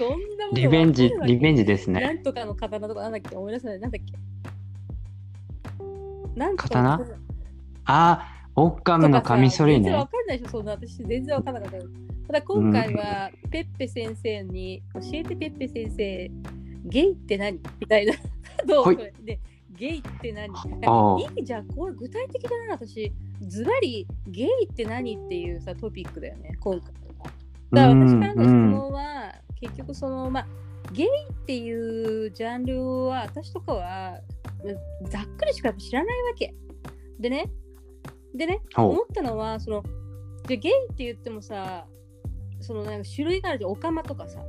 [0.00, 2.00] そんなものリベンジリベンジですね。
[2.00, 3.36] なんとかの刀とかなんだっけ？
[3.36, 3.80] 思い出せない。
[3.80, 4.12] なんだっけ
[6.38, 7.04] なんとか刀の
[7.84, 10.06] あー、オッカムのカミソリね全然わ。
[10.06, 11.84] かんないでしょ、そんな私全然わかんなかったよ。
[12.26, 16.30] ただ今回はペッペ先生に教えてペッペ先生、
[16.84, 18.14] ゲイって何みたいな。
[18.66, 18.96] どう？
[19.24, 19.38] で
[19.76, 20.48] ゲイって何？
[20.86, 23.12] ああいいじゃん、これ具体的だな、私。
[23.42, 26.92] ズバリゲイって何っていうさトピックだよね、今回。
[27.72, 30.46] だから私からの質問は、結局その、まあ、
[30.92, 34.20] ゲイっていうジャンルは私とかは
[34.64, 36.54] うんざっくりしか知らないわけ。
[37.18, 37.50] でね、
[38.34, 39.82] でね、思ったのは、その、
[40.46, 41.86] じゃあゲイって言ってもさ、
[42.60, 44.40] そのなんか種類があるじゃん、オカマとかさ。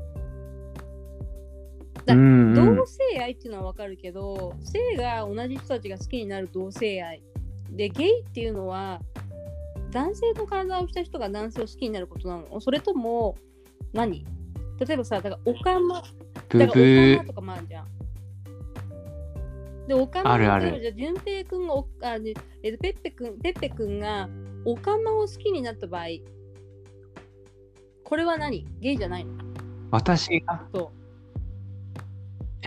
[2.05, 7.21] だ同性愛っていうのはわかるけど、性が同じ人たちが好きになる同性愛。
[7.69, 9.01] で、ゲイっていうのは、
[9.91, 13.35] 男性の体をした人が男性を好きになることなのそれとも、
[13.93, 14.25] 何？
[14.85, 16.01] 例えばさ、だからオカマ、
[16.49, 17.87] ブだからとかもあるじゃん。
[19.87, 24.27] で、オカマあるあじゃあ、淳平君がおあ、ねえっと、ペッペ君、ペッペ君が
[24.65, 26.05] オカマを好きになった場合、
[28.03, 28.65] これは何？
[28.79, 29.33] ゲイじゃないの？
[29.91, 30.91] 私が、そ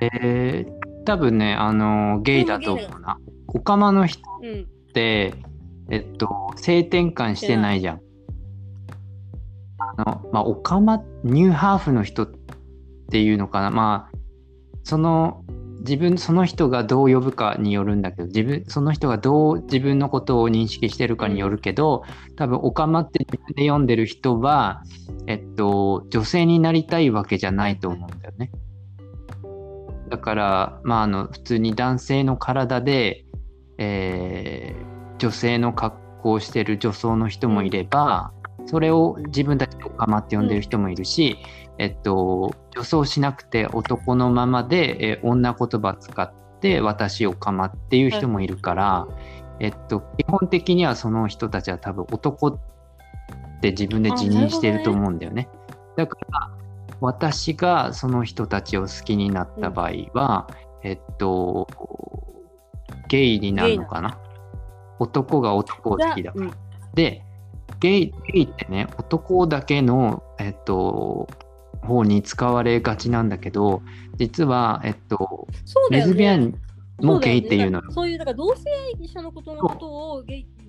[0.00, 3.18] えー、多分ね、あのーゲイだと思うな。
[3.48, 4.46] オカマの人う。
[4.46, 4.62] うん。
[4.62, 5.34] って、
[5.90, 8.00] えっと、性転換してないじゃん。
[9.96, 12.30] の、まあ、オカマ、ニューハーフの人っ
[13.10, 13.70] ていうのかな。
[13.70, 14.16] まあ、
[14.82, 15.44] その、
[15.80, 22.04] 自分、その人がどう呼ぶかによるんだけど、自分、その人がどう自分のことを認識してるかによるけど、
[22.36, 24.82] 多分、オカマって自分で読んでる人は、
[25.26, 28.50] えっと、女性になりたいわけじゃないと思うんだよね。
[30.08, 33.26] だから、まあ、あの、普通に男性の体で、
[33.78, 38.32] えー女性の格好をしてる女装の人もいれば、
[38.66, 41.38] それを自分たちでオカマって呼んでる人もいるし、
[41.78, 49.06] えっと、女装しなくて男のままで、えー女言葉使って私オカマっていう人もいるから、
[49.60, 52.58] えっと、基本的にはその人たちは多分男っ
[53.60, 55.48] て自分で自認してると思うんだよね。
[55.96, 56.50] だから
[57.00, 60.48] 私がその人たちを好きになった場合は、
[60.82, 61.68] えっと
[63.08, 64.18] ゲイになるのかな？
[64.98, 66.46] 男が男を好きだから。
[66.46, 66.52] うん。
[66.94, 67.23] で
[67.80, 71.28] ゲイゲイってね男だけの、えっと、
[71.82, 73.82] 方に使われがちなんだけど
[74.16, 75.48] 実は、えっと、
[75.90, 75.98] ね。
[75.98, 76.54] レズビアン
[77.00, 77.94] もゲイっていうのそだよね。
[77.94, 80.64] そういう、だから同性愛者のことのことをゲイって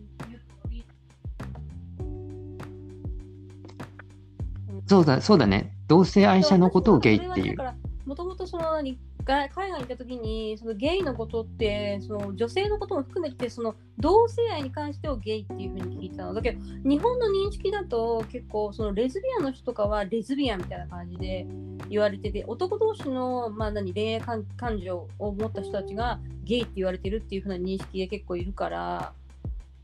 [4.87, 5.75] そうだそうだね。
[5.87, 7.57] 同性愛者のことをゲイっていう。
[8.05, 16.33] もともとその何が海外に行った時にそのゲイのことってその女性のことも含めてその同性愛に関してをゲイっていうふうに聞いてたの。
[16.33, 21.47] だけど日本の認識だと結構そのレズビアンの人とかはレズビアンみたいな感じで
[21.89, 29.13] 言われてて男同士の、まあ、何恋愛感感情を持った人たちがゲイって言われてるっていうふうな認識で結構いるから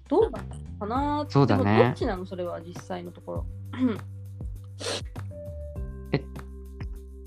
[0.08, 0.38] どうなの
[0.80, 1.84] かなそうだね。
[1.84, 2.26] どっちなの？
[2.26, 3.46] それは実際のところ。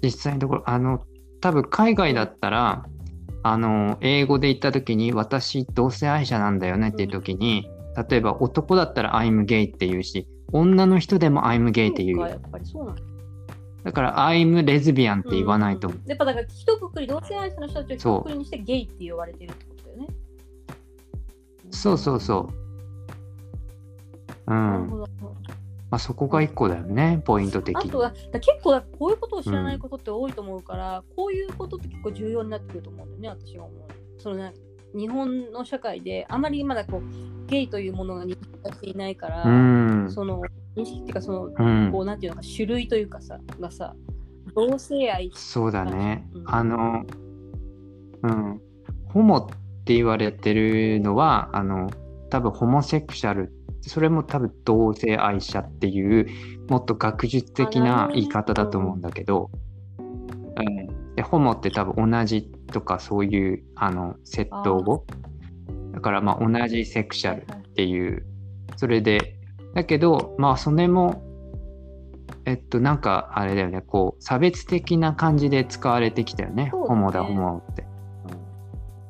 [0.03, 1.03] 実際のところあの
[1.44, 2.87] 多分海外だったら
[3.42, 7.68] あの英語で言った時に私同性愛者なんだよねっていう時に、
[8.09, 13.02] 例えば男だったら I'm gay って言うし女の人でも I'm gay って言うやっぱりそうなんだ。
[13.85, 15.88] だから I'm レズビアンって言わないと。
[15.88, 16.08] 思う、ん。
[16.08, 20.06] やっぱだから一括り同性愛者の人たちを一括りにしてゲイって言われてるってことだよね。
[21.73, 22.48] そうそうそ
[24.48, 24.50] う。
[24.50, 25.04] うん
[25.95, 27.88] まあ、そこが一個だよねポイント的に。
[27.88, 34.21] あとはだ結構だこういうことを知らないことって多いと思うから、こういうことって結構重要になってくると思うんだよね私が思う。
[34.21, 34.55] そのね
[34.92, 40.11] 日本の社会であまりまだこうゲイというものが認識されていないから、うん。
[40.11, 40.42] その
[40.75, 41.92] 認識っていうかそのうん。
[41.92, 43.95] こうなんていうのか種類というかさがさ
[44.57, 46.45] 同性愛そうだね、うん。
[46.49, 47.05] あの
[48.25, 48.61] うん。
[49.11, 49.49] ホモっ
[49.85, 51.88] て言われてるのはあの
[52.31, 53.53] 多分ホモセクシャル
[53.88, 56.26] それも多分同性愛者っていう
[56.68, 59.50] もっと学術的な言い方だと思うんだけど、
[59.98, 65.06] うん、でホモって多分同じとかそういうあの窃盗語
[65.92, 68.26] だからまあ同じセクシャルっていう。
[68.76, 69.37] それで
[69.74, 71.22] だけどまあそれも
[72.44, 73.80] えっとなんかあれだよね。
[73.80, 76.64] こう差別的な感じで使われてきたよね。
[76.64, 76.70] ね。
[76.70, 77.87] ホモだホモって、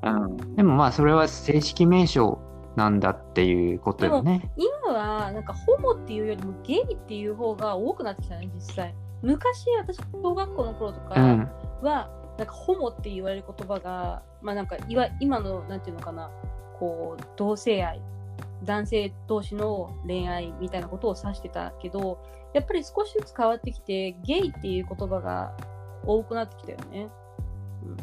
[0.03, 2.39] うん、でもまあそれは正式名称
[2.77, 4.51] なんだっていうことよね。
[4.57, 8.95] 今はなんかホモっていうよりもゲイっていう方が多くなってきたね実際。
[9.23, 11.49] 昔私小学校の頃とかうん。
[11.83, 16.31] は、なんかホモって言われる言葉がまあなんかいわ今のなんていうのかな
[16.79, 18.01] こう同性愛
[18.65, 22.19] 男性同士の恋愛みたいなことを指してたけど
[22.55, 25.57] やっぱり少しずつ変わってきてゲイっていう言葉が
[26.05, 27.09] 多くなってきたよね。
[27.85, 27.97] うん、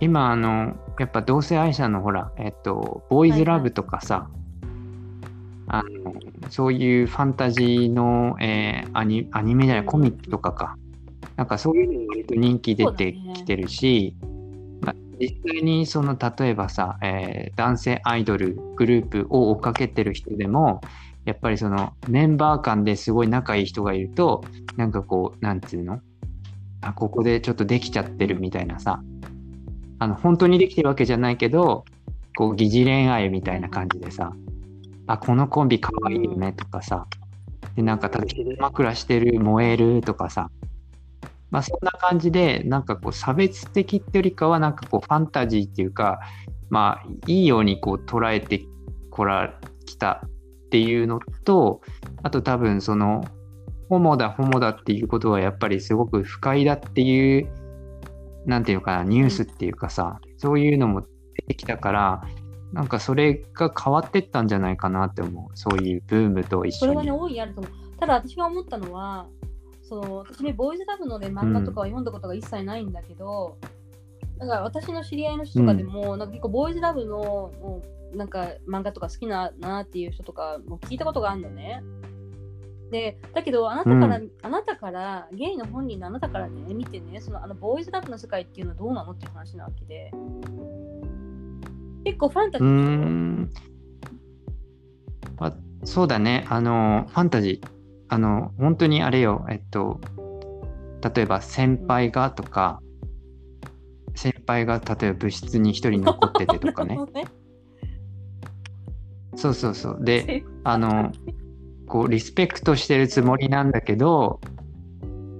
[0.00, 4.28] 今あのやっぱ同性愛者のほらえっとボーイズラブとかさ、
[5.66, 6.14] あの
[6.50, 10.76] そういうファンタジーの、えーアニアニメじゃないコミックとかか。
[11.36, 14.16] なんかそういうのに割と人気出てきてるし、
[14.80, 20.80] まあ、実際にその例えばさ、えー男性アイドルグループを追っかけてる人でも
[21.24, 24.44] やっぱりそのメンバー間ですごい仲いい人がいると
[24.76, 26.00] なんかこうなんていうの？
[26.80, 29.00] あここでちょっとできちゃってるみたいなさ
[29.98, 31.84] あの本当にできてるわけじゃないけど
[32.36, 34.32] こう疑似恋愛みたいな感じでさ
[35.06, 37.06] あこのコンビかわいいよねとかさ
[37.74, 40.50] でなんか例えば枕してる燃えるとかさ
[41.50, 46.20] まあそんな感じでなんかこう差別的ってよりかはなんかこうファンタジーっていうか
[46.70, 48.64] まあいいようにこう捉えて
[49.10, 51.80] こらきたっていうのと
[52.22, 53.24] あと多分その
[53.88, 57.48] ホモだホモだっていうことはやっぱりすごく不快だっていう
[58.48, 61.02] なんていうのかなニュースっていうかさ、そういうのも
[61.36, 62.22] 出てきたから
[62.72, 67.72] なんかそれが変わってったんじゃないかなって思うそういうブームと一緒にそれはね、大いにあると思う。
[68.00, 69.26] ただ私が思ったのは、
[69.82, 73.56] その私ね、ボーイズラブの、ね、漫画とかは読んだことが一切ないんだけど、
[74.38, 77.82] だから私の知り合いの人とかでも、なんか結構ボーイズラブのも
[78.12, 81.82] うなんか漫画とか好きななっていう人とかも聞いたことがあるのね。
[82.90, 90.10] で、だけどあなたから、うあなたから、ゲイの本人のあなたからね、見てね、そのあのボーイズラブの世界っていうのはどうなのっていう話なわけで。
[92.04, 93.50] 結構ファンタジうーーでしょん。
[95.38, 95.52] あ
[95.84, 96.46] そうだね。
[96.48, 97.68] あのファンタジー。
[98.10, 99.44] あの本当にあれよ。
[99.50, 100.00] えっと
[101.14, 102.80] 例えば先輩がとか、
[104.14, 106.98] 先輩が例えば部室に一人残っててとかね。
[107.12, 107.26] ね。
[109.36, 109.98] そうそうそう。
[110.00, 111.12] であの
[111.88, 114.40] こうリスペクトしてるつもりなんだけど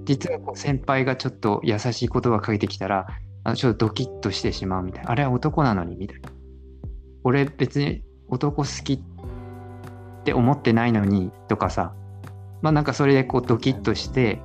[0.03, 3.07] 実はこう先輩がちょっと優しい言葉かけてきたら
[3.43, 5.11] あのちょっとドキッとしてしまうみたいな。
[5.11, 6.29] あれは男なのにみたいな。
[7.23, 8.99] 俺別に男好きっ
[10.23, 11.93] て思ってないのにとかさ。
[12.61, 14.41] まあなんかそれでこうドキッとして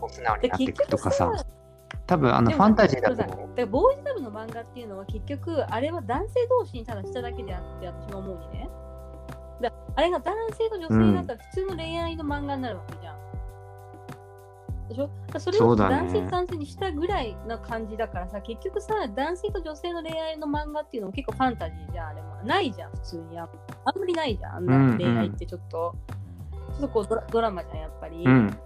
[0.00, 1.32] こう素直にでなっていくとかさ。
[1.36, 1.46] さ
[2.06, 8.68] 多分あのファンタジーだとだからボーイズラブの漫画っていうのは結局あれは男性同士にただしただけであって私も思うにね。
[8.68, 8.83] だ
[9.96, 15.10] あれが男性と女性になったら普通の恋愛の漫画になるわけじゃん、でしょ？
[15.38, 23.48] それを男性と男性にしたぐらいな感じだからさ結局さ男性と女性の恋愛の漫画っていうのも結構ファンタジーじゃんあれもないじゃん普通にあ
[23.84, 25.94] あんまりないじゃんあんな恋愛ってちょっと、
[26.50, 28.56] ちょっとこうドラドラマじゃんやっぱり、うん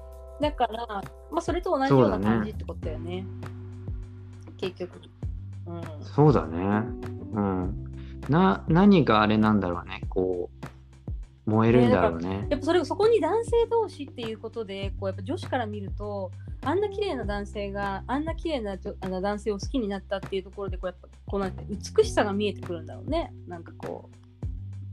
[0.40, 0.86] だから、
[1.32, 3.26] まあ、それと同じような感じってことだよね。
[4.56, 5.00] 結局。
[5.66, 5.82] うん。
[6.00, 6.58] そうだね。
[7.32, 7.84] うん。
[8.28, 10.02] な、何があれなんだろうね。
[10.08, 10.66] こう、
[11.48, 12.46] 燃えるんだろうね。
[12.50, 16.30] やっぱそれそこに男性同士っていうことで、こうやっぱ女子から見ると、
[16.62, 23.32] あんな綺麗な男性があんな綺麗な女あの男性を好きになったっていうところで、こうやっぱこうなんて美しさが見えてくるんだろうね。
[23.46, 24.10] なんかこ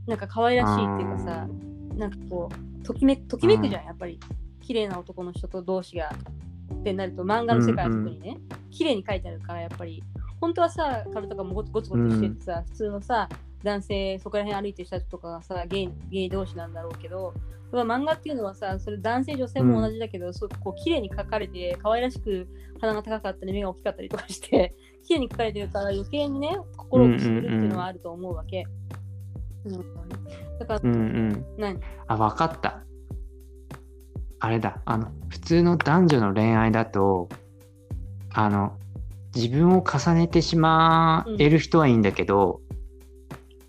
[0.06, 1.46] う、なんか可愛らしいっていうかさ、
[1.96, 4.18] なんかこう、ときめときめくじゃん、やっぱり。
[4.60, 6.10] 綺麗な男の人と同士が。
[6.74, 8.38] ってなると、漫画の世界は特にね、
[8.70, 10.02] 綺麗に描いてあるから、やっぱり、
[10.40, 13.28] 本当はさ、体とかもゴツゴツしててさ、普通のさ、
[13.66, 17.34] 男性、そこら辺歩いてる人たちとかがさ、ゲイゲイ同士なんだろうけど、
[17.72, 22.48] 漫画っていうのはさ、それ男性、女性も同じだけど、そうこう綺麗に描かれて、可愛らしく
[22.80, 28.64] 鼻が高かったり、目が大きかったりとかして、 綺麗に描かれてるから余計にね、心をくすぐるっていうのはあると思うわけ。
[29.64, 30.06] うん
[30.58, 31.46] だから、うんうん。
[31.58, 32.82] 何あ、わかった。
[34.38, 34.80] あれだ。
[34.86, 37.28] あの、普通の男女の恋愛だと、
[38.32, 38.78] あの、
[39.34, 42.60] 自分を重ねてしまえる人はいいんだけど、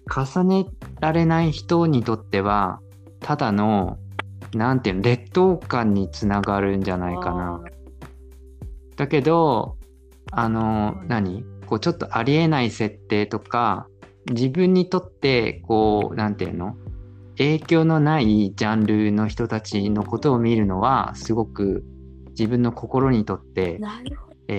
[0.07, 0.65] 重ね
[0.99, 2.79] られない人にとっては、
[3.19, 3.97] ただの、
[4.53, 7.61] なんていうの、劣等感につながるんじゃないかな。
[8.95, 9.77] だけど、
[10.31, 11.43] あの、何？
[11.67, 13.87] こうちょっとありえない設定とか、
[14.29, 16.75] 自分にとってこうなんていうの？
[17.37, 21.83] 影響のないジャンルの人たちのことを見るのはすごく
[22.29, 23.79] 自分の心にとって。
[24.47, 24.53] え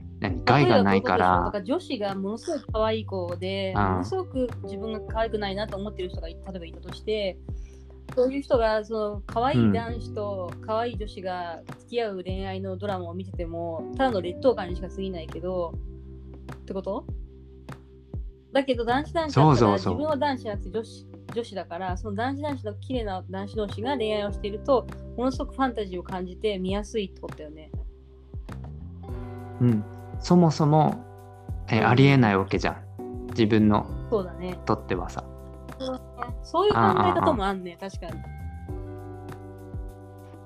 [0.00, 3.82] ー何害がないかだらから女子がものすごく可愛い子で、うん。
[3.82, 7.36] ものすごく自分が可愛くないなと思ってる人がい例えばいたとして、
[8.14, 15.74] そういう人がその可愛い男子と可愛い女子が付き合う恋愛のドラマを見てても、ただの劣等感にしか過ぎないけど、
[16.54, 17.04] ってこと？
[18.52, 24.86] だけど男子男子だら自分は男子じゃなくて女子女子だから、その男子男子の綺麗な男子同士が恋愛をしていると、
[25.18, 27.70] ものすごくファンタジーを感じて見やすいってことだよね。
[29.60, 29.84] うん、
[30.18, 31.04] そもそも、
[31.68, 32.76] えーありえないわけじゃん。
[33.30, 34.58] 自分のそうだね。
[34.64, 35.24] とってはさ。
[36.42, 38.12] そういう考え方もあんね、確かに。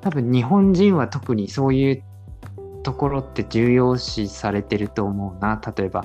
[0.00, 2.02] 多分日本人は特にそういう
[2.82, 5.60] ところって重要視されてると思うな。
[5.76, 6.04] 例えば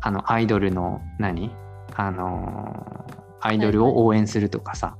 [0.00, 1.50] あのアイドルの何？
[1.94, 3.14] あのー
[3.46, 4.96] アイドルを応援するとかさ、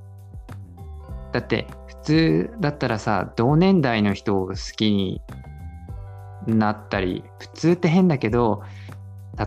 [1.33, 5.23] だって普通だったらさ同年代の人を好きに
[6.47, 8.63] なったり普通って変だけど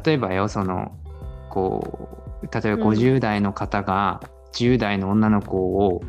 [0.05, 0.91] 例えばよその
[1.49, 2.09] こ
[2.43, 2.89] う例えばうん。
[2.89, 4.21] 50代の方が
[4.53, 6.01] 10代の女の子を。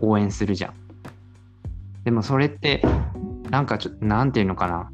[0.00, 0.74] 応援するじゃん。
[2.04, 2.82] でもそれって
[3.50, 4.90] なんかちょなんていうのかな。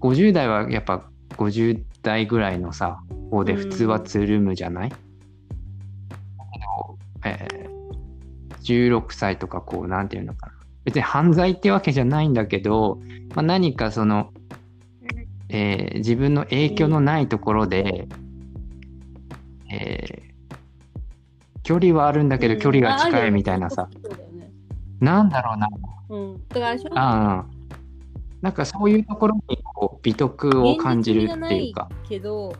[0.00, 1.04] 50代はやっぱ
[1.36, 5.04] 50代ぐらいのさ方で普通はつるむじゃない、だけ
[6.60, 7.76] どえー
[8.66, 10.52] 16歳とかこうなんていうのかな。
[10.84, 13.00] 別に犯罪ってわけじゃないんだけど、
[13.34, 14.32] まあ、何かその、
[15.48, 18.08] えー自分の影響のないところで、
[19.70, 20.26] えー
[21.62, 24.52] 距離はあるんだけど距離が近いみたいなさ、そうだよね。
[25.00, 25.68] なんだろうな
[26.08, 26.40] うん。
[26.94, 27.44] あ
[28.40, 32.54] なんかそういうところにこう美徳を感じるっていうかけど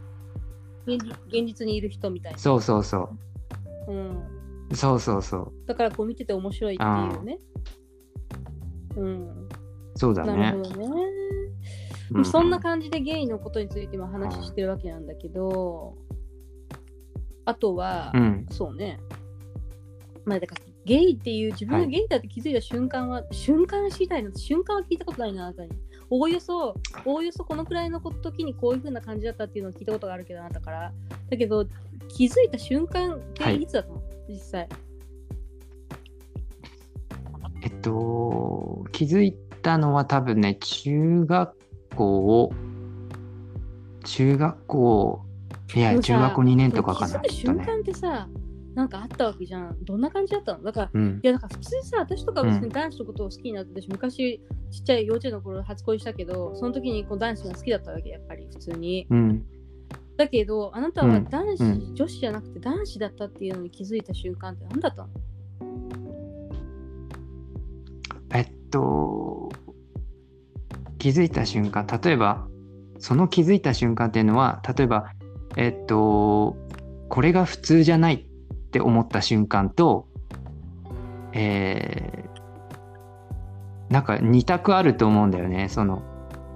[0.87, 1.01] 現
[1.45, 2.39] 実、にいる人みたいな。
[2.39, 3.11] そうそうそ
[3.87, 4.23] うん。
[4.71, 7.39] うそうそうそうだからこう見てて面白いっていうね。
[8.97, 9.49] うん。
[9.95, 10.87] そうだねなるほどね。
[12.13, 15.97] うんそんな感じでゲイのことについても話してるわけなんだけど、
[17.45, 19.01] あとは、うんそうね。
[20.25, 25.71] まあだからゲイっていう自分がゲイだって気づいた瞬間は、瞬間知りたいな瞬間は聞いたことないなあなたに。
[26.09, 30.93] おおよそ、おおよそこのくらいの時にこういう風な感じだったっていうのを聞いたことがあるけどあなたから。
[31.29, 31.67] だけど
[32.09, 34.69] 気づいた瞬間っていつだったの、実際。
[37.63, 39.33] えっと気づい
[39.63, 41.56] たのは多分ね中学
[41.97, 42.53] 校
[44.05, 45.23] 中学校
[45.75, 47.65] いや中学校2年とかかな気づくきっとね。
[47.65, 48.29] 瞬間ってさ、
[48.77, 49.77] なんかあったわけじゃん。
[49.85, 50.63] どんな感じだったの？
[50.63, 51.21] だから、うん。
[51.23, 54.41] いや、だから普通さ、私とか別に男子のことを好きになって、私昔
[54.71, 59.07] ちっちゃい幼稚園の頃初恋したけど、その時にこう男子が好きだったわけ、やっぱり普通に。
[59.11, 59.45] うん。
[60.17, 61.25] だけど、あなたはうん。
[61.25, 61.95] 男子、うん。
[61.95, 65.09] 女子じゃなくて男子だったっていうのに気づいた瞬間って何だったの？
[68.35, 69.51] えっと
[71.07, 72.49] 気づいた瞬間例えば
[72.99, 75.13] その気づいた瞬間っていうのは例えば
[75.57, 76.57] えっと
[77.09, 80.09] これが普通じゃないって思った瞬間と
[81.33, 82.27] えー
[83.89, 85.69] なんか二択あると思うんだよね。
[85.69, 86.03] その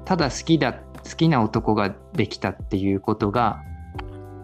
[0.05, 3.63] ただ好きだ好きな男ができたっていうことが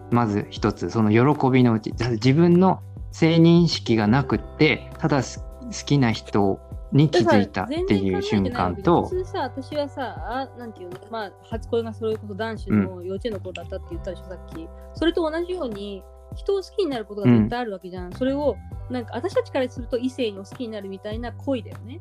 [0.09, 2.79] まず一つその喜びのうち自分の
[3.11, 6.61] 性認識がなくってただ好きな人
[6.91, 14.67] に気づいたっていう瞬間と普通さ、私はさ、あなんていうの、まあ、初恋がそれこそ男子の幼稚園の頃だったって言ったでしょ、さっき。
[14.95, 16.03] それと同じように、
[16.35, 18.13] 人を好きになることが絶対あるわけじゃん。
[18.13, 18.55] それを、
[18.89, 21.99] なんか私たちからすると異性に好きになるみたいな恋だよね。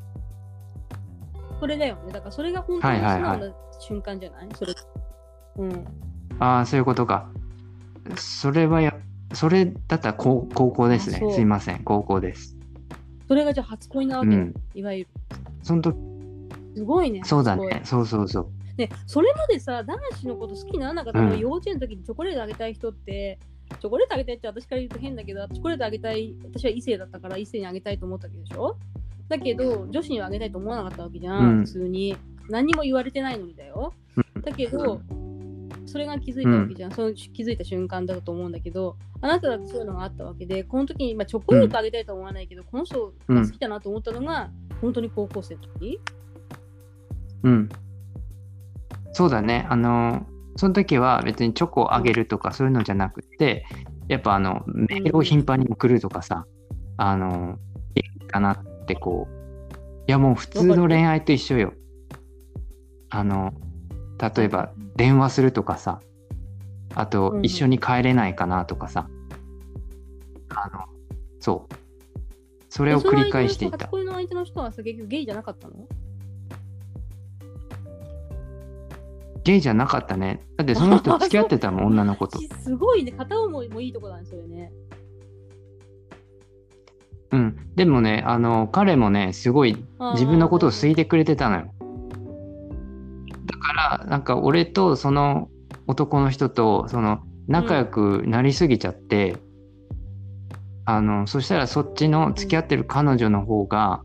[1.58, 2.12] それだよね。
[2.12, 4.74] だからそれが本当に素はいはいはい直な瞬間じゃない、それ。
[5.58, 5.86] うん。
[6.38, 7.28] ああそういうことか
[8.16, 8.94] それはや
[9.32, 12.55] それだったら高高校ですねすいません高校です
[13.28, 14.54] それがじゃあ初恋なわけ、うん。
[14.74, 15.10] いわゆる。
[15.62, 15.96] その時
[16.76, 17.22] すごいね。
[17.24, 17.80] そうだね。
[17.84, 18.48] そうそうそう。
[18.76, 21.20] ね、それまでさ、男子のこと好きにならなかった。
[21.22, 21.38] の、うん。
[21.38, 23.38] 幼稚園の時にチョコレートあげたい人って、
[23.80, 28.76] チョコレートあげたいって私から言うと変だけど、チョコレートあげたい、私は異性だったから異性にあげたいと思ったわけでしょ？
[29.28, 31.64] だけど、女子にはあげたいと思わなかったわけじゃん、うん。
[31.64, 32.16] 普通に。
[32.48, 33.92] 何にも言われてないのにだよ。
[34.34, 34.42] うん。
[34.42, 35.00] だけど、
[35.84, 44.50] それが気づいたわけじゃん、その気づいた瞬間だと思うんだけど、あなただってそういうのがあったわけで、この時に、まあ、チョコレートあげたいとは思わないけど、この人が好きだなと思ったのが、
[44.80, 46.00] 本当に高校生の時？
[47.42, 47.68] うん。
[49.12, 49.66] そうだね。
[49.70, 53.64] あのその時は別にチョコをあげるとかそういうのじゃなくて
[54.08, 56.46] やっぱあのメールを頻繁に送るとかさ
[56.96, 57.58] あの
[57.94, 59.74] いいかなってこう
[60.06, 61.72] いやもう普通の恋愛と一緒よ。
[63.10, 63.52] あの
[64.18, 66.00] 例えば電話するとかさ
[66.96, 69.06] あと一緒に帰れないかなとかさ、
[70.48, 70.84] あの、
[71.40, 71.74] そう。
[72.70, 75.74] それを繰り返していたの相手の人はさ、結局ゲイじゃなかったの？
[79.44, 80.40] ゲイじゃなかったね。
[80.56, 82.38] だってその人 付き合ってたもん、女の子と。
[82.60, 84.72] すごいね、片思いもいいとこなんですよね。
[87.32, 87.56] うん。
[87.74, 89.76] でもね、あの、彼もね、すごい
[90.14, 91.74] 自分のことを好いてくれてたのよ。
[93.56, 95.48] だから、なんか俺とその
[95.86, 99.36] 男の人と、その、仲良くなりすぎちゃって、
[100.84, 104.02] あの、そしたらそっちの付き合ってる彼女の方が、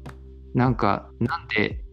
[0.53, 1.83] なんか、なんで、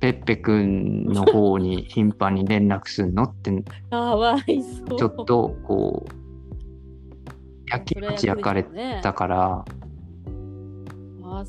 [0.00, 3.52] ペッペくんの方に頻繁に連絡するのって、
[3.90, 4.98] かわいそう。
[4.98, 8.64] ちょっと、こう、焼きもち焼かれ
[9.02, 9.64] たから、
[11.24, 11.44] あ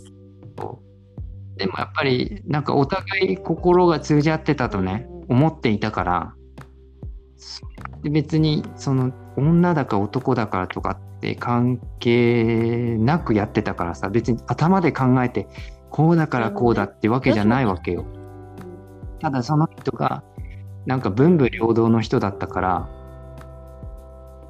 [1.57, 6.33] でもやっぱりなんかお互い心が通じ合ってたとね、思っていたから
[8.03, 15.47] で別にその女だか男だからとかって関係なくやってたからさ別に頭で考えて
[15.89, 18.05] こうだからこうだってわけじゃないわけよ。
[19.19, 20.23] ただその人が
[20.85, 22.89] なんか文武両道の人だったから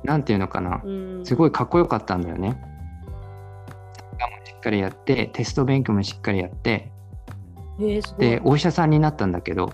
[0.03, 2.59] なんていうのかなうんすごいかっこよかったんだよね。
[4.45, 6.91] しっかりやってテスト勉強もしっかりやって
[8.17, 9.73] でお医者さんになったんだけど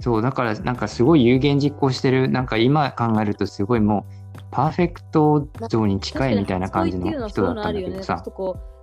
[0.00, 8.24] そうだからなんかすごい有言実行してるなんか今考えるとすごいもうパーフェクト像に近いみたいな感じの人だったんだけどさ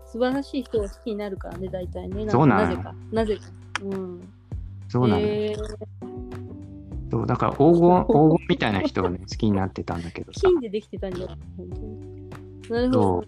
[0.08, 2.30] 素晴らしい人を好きになるからね、大体ね。
[2.30, 2.96] そうなのなぜか。
[3.12, 3.42] なぜか。
[3.84, 4.22] うん。
[4.88, 6.08] そうなのよ、えー
[7.10, 11.38] そうだから黄金 黄金みたいな人がね好きになってたんだけどさ金でできてたんじゃない。
[12.70, 13.24] なるほど。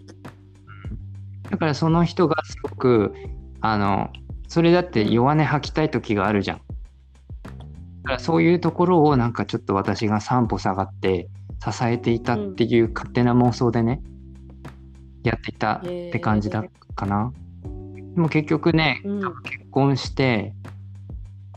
[1.50, 3.14] だからその人がすごく
[3.62, 4.10] あの
[4.48, 6.60] それだって弱音吐きたい時があるじゃん。
[8.02, 11.28] だからそういうところをなんかちょっと私が三歩下がって
[11.62, 14.02] 支えていたっていう勝手な妄想でね、
[15.22, 17.32] やっていたって感じだかな。
[18.14, 20.52] でも結局ね、うん結婚して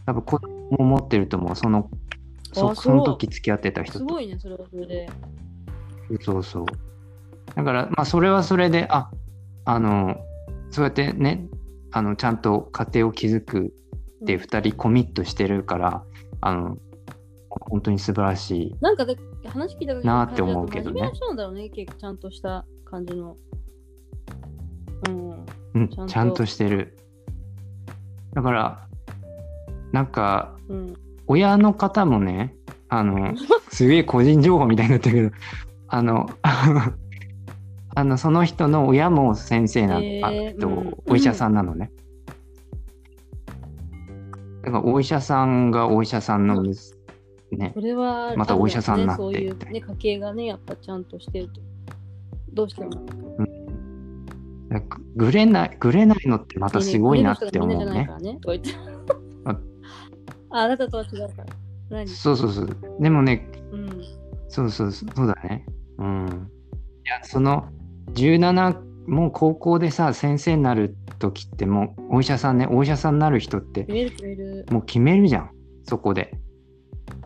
[0.05, 1.89] 多分子供も持ってると思うその
[2.53, 5.09] そあその時付き合ってた人とすごいね、それはそれで。
[6.21, 6.65] そうそう。
[7.55, 9.09] だから、まあ、それはそれで、あ、
[9.65, 10.17] あの、
[10.69, 11.47] そうやってね、
[11.91, 13.73] あの、ちゃんと家庭を築く
[14.23, 16.03] って2人コミットしてるから、
[16.45, 16.77] あの、
[17.49, 18.75] 本当に素晴らしい。
[18.81, 23.37] なんかで話聞いた時なーって思うけどね真面目な人なんだろうね、結構ちゃんとした感じの。
[25.07, 25.45] うん。
[25.75, 26.97] うん、ちゃんとちゃんとしてる。
[28.33, 28.87] だから、
[29.91, 30.93] なんか、うん。
[31.27, 32.55] 親の方もね、
[32.89, 33.35] あの、
[33.71, 35.43] すげえ個人情報みたいになってるけど、
[35.87, 36.29] あの、
[37.95, 41.91] あのその人の親も先生なの、へーあとうんお医者さんなのね。
[44.63, 46.73] だからお医者さんがお医者さんのね
[47.73, 51.61] そ、れは、またお医者さんになってそういうね、家系がね、やっぱちゃんとしてると。
[52.53, 52.89] どうしても。
[54.69, 58.39] なんかぐれない、ぐれないのってまたすごいなって思うねね。
[59.45, 59.51] あ
[60.49, 61.45] ああなたとは違うから。
[61.89, 62.07] 何？
[62.07, 62.69] そうそうそう。
[62.99, 63.89] でもね、うん。
[64.47, 65.65] そうそうそうそうだね。
[65.97, 66.27] うん。
[67.05, 67.67] いや、その
[68.13, 68.77] 17、
[69.07, 74.65] もう高校でさ、先生になる時ってもうお医者さんね、お医者さんになる人って決める決める。
[74.71, 75.51] もう決めるじゃん、
[75.83, 76.33] そこで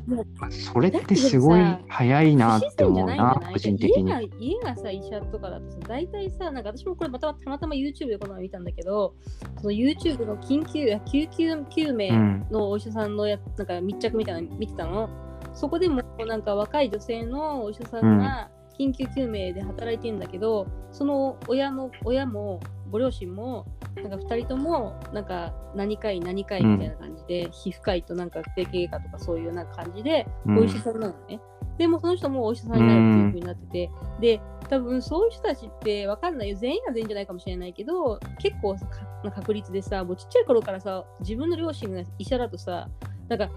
[0.07, 0.25] もう。
[0.51, 4.15] それってすごい早いなって思うな個人的に家。
[4.15, 9.15] が家がさ、医者とかだとさ、大体さ、なんか私もこれまたたまたま YouTube でこの前見たんだけど、
[9.61, 12.47] その YouTube の緊急、救急救命うん。
[12.49, 15.09] のお医者さんのやなんか密着みたいなの見てたの？
[15.53, 18.49] そこでもなんか若い女性のお医者さんが
[18.79, 22.59] 緊急救命で働いてるんだけど、その親の親も
[22.91, 23.65] ご両親も
[23.95, 31.39] なんか2人ともなんか何回何回みたいな感じで、皮膚科医となんか整形外科とかそういうなんか感じでうんお医者さんなのね。
[31.77, 36.57] でもその人もお医者さんになるっていう風になってて、で、多分そういう人たちってわかんないよ。
[36.57, 38.75] 全員が全員じゃないかもしれないけど、結構
[39.23, 42.89] な確率でさ、もうちっちゃい頃からさ、自分の両親が医者だとさ、
[43.29, 43.49] なんか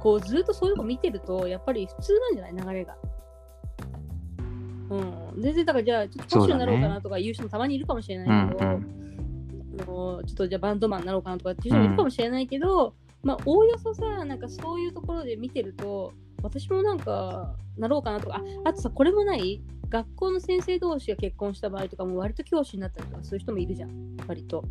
[0.00, 2.66] こうずっとそういうの見てると、やっぱり普通なんじゃない？
[2.66, 2.96] 流れが。
[4.98, 5.42] うん。
[5.42, 8.86] 全然だからじゃあ、ちょっと歌手になろうかなとかいう人もたまにいるかもしれうないけど、んうん。
[9.80, 19.60] あのちょっとじゃあバンドマンになろうかなとかっていう人もいるかもしれないけど、まあおおよそさなんかそういうところで見てると私もなんかなろうかなとかああとさこれもない？
[19.88, 24.64] 学校の先生同士が結婚した場合とかも割と教師になったりとかそういう人もいるじゃん割と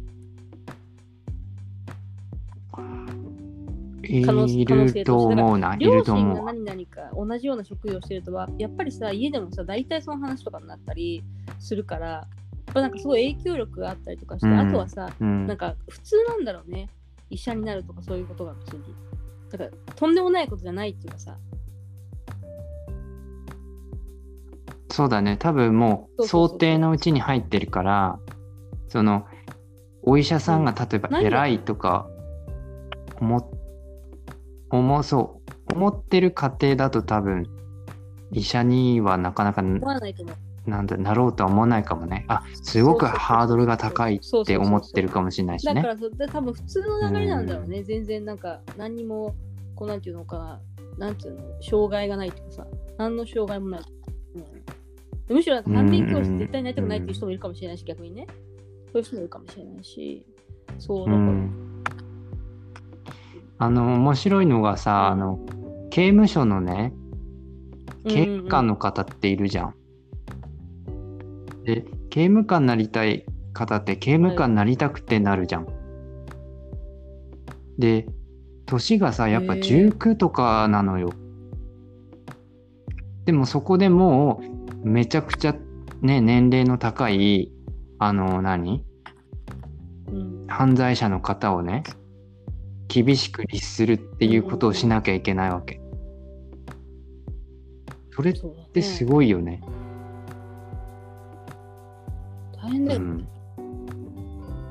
[4.03, 6.33] い可能可能性ると思うな、い両ると思う。
[6.33, 11.23] 親が何々か同じような職業をしてるとはやっぱりさ家でもさ大体その話とかになったり
[11.59, 12.27] するからや
[12.71, 16.89] っぱなんかすごい影響力があったりとかして、うんあとはさうんなんか普通なんだろうね。
[17.29, 18.83] 医者になるとかそういうことが別に。
[19.49, 21.37] だからとんでもないことじゃないっていうかさ。
[24.91, 25.37] そうだね。
[25.37, 28.19] 多分もう想定のうちに入ってるから、
[28.89, 29.25] その、
[30.03, 32.07] お医者さんが例えば偉いとか
[33.19, 33.45] 思っ、
[34.79, 37.47] 思う、そう、思ってる過程だと多分、
[38.31, 40.35] 医者にはなかなか思わないと思う。
[40.69, 42.25] なんだなろうとは思わないかもね。
[42.27, 45.87] あ、すごくハードルが高いって思ってるかもしれないしねだか。
[45.89, 47.83] らそで多分普通の流れなんだろうね。
[47.83, 49.35] 全然なんか何にも
[49.75, 50.61] こうなんていうのかな、
[50.97, 52.67] なんていうの、障害がないっていうかさ、
[52.97, 53.81] 何の障害もない。
[55.29, 58.25] うん、むしろ反面教師絶対なりたくないっていう人もいるかもしれないし、逆にね。
[58.91, 60.25] そういう人もいるかもしれないし。
[60.79, 61.73] そう、うだから、ん。
[63.57, 65.39] あの、面白いのがさ、あの、
[65.89, 66.93] 刑務所のね、
[68.07, 69.75] 刑務官の方っているじゃん。
[71.63, 75.67] で、刑務官になりたい方って刑務官になりたくてなるじゃん。
[77.77, 78.07] で、
[78.65, 81.11] 年がさ、やっぱへー19とかなのよ。
[83.25, 84.41] でもそこでも
[84.83, 85.55] うめちゃくちゃ
[86.01, 87.51] ね、年齢の高い、
[87.99, 88.83] あの、何？
[90.11, 91.83] うん犯罪者の方をね、
[92.93, 95.81] 厳しく律するっていうことをしなきゃいけないわけ。
[98.11, 98.33] それっ
[98.71, 99.61] てすごいよね。
[102.61, 102.99] 大変だよ。
[102.99, 103.27] うん、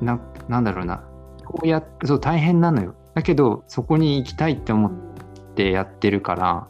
[0.01, 1.03] ななんだろうな
[1.45, 4.93] こうやそう大変なのよだけどそこに行きたいって思っ
[5.57, 6.69] てやってるから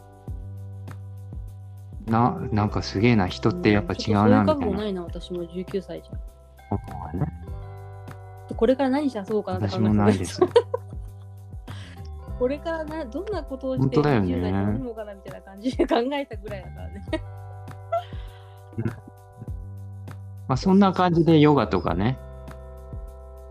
[2.07, 6.19] ななんかすげえな人ってやっぱ違うなみたいなそういう覚悟ないな、私も19歳じゃん。
[6.71, 7.25] 思うね
[8.57, 10.41] これから何して遊ぼうかなって私もないです。
[12.39, 14.35] これからなどんなことをして本当だよね。
[14.35, 17.05] 20代楽しもうかなみたいな感じで考えたぐらいだからね。
[20.47, 22.17] まあそんな感じでヨガとかね。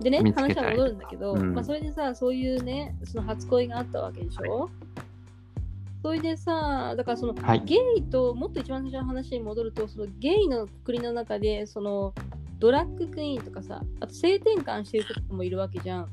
[0.03, 1.55] でね、話は戻るんだけど、うん。
[1.55, 4.68] まあ、それでさ、そういうね、その初恋があったわけでしょ、
[6.03, 7.62] それでさ、だからその、はい。
[7.64, 12.12] ゲイと、もっと一番最初の話に戻ると、そのゲイのくくりの中で、その
[12.59, 16.09] ドラッグクイーンとかさ、あと性転換してる人もいるわけじゃん。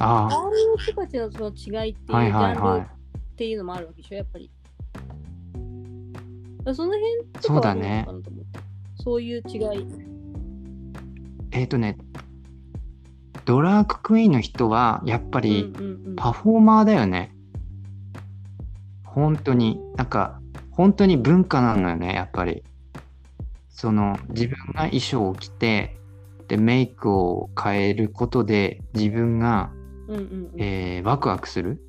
[0.00, 0.38] あああい
[0.74, 2.86] う人たちのその違いっていうはいはいャンルはいっ
[3.36, 4.50] ていうのもあるわけでしょ、やっぱり。
[6.74, 8.06] その辺とかそうだね
[9.02, 9.86] そういう違い。
[11.52, 11.96] えっ、とね
[13.46, 17.34] ドラッグクイーンの人はやっぱり、うんうんうんパフォーマーだよね。
[19.04, 20.38] 本当に、なんか、
[20.70, 22.62] 本当に文化なのよね、やっぱり。
[23.70, 25.96] その、自分が衣装を着て、
[26.46, 29.72] で、メイクを変えることで、自分が、
[30.10, 31.80] うんうんうんえーワクワクする？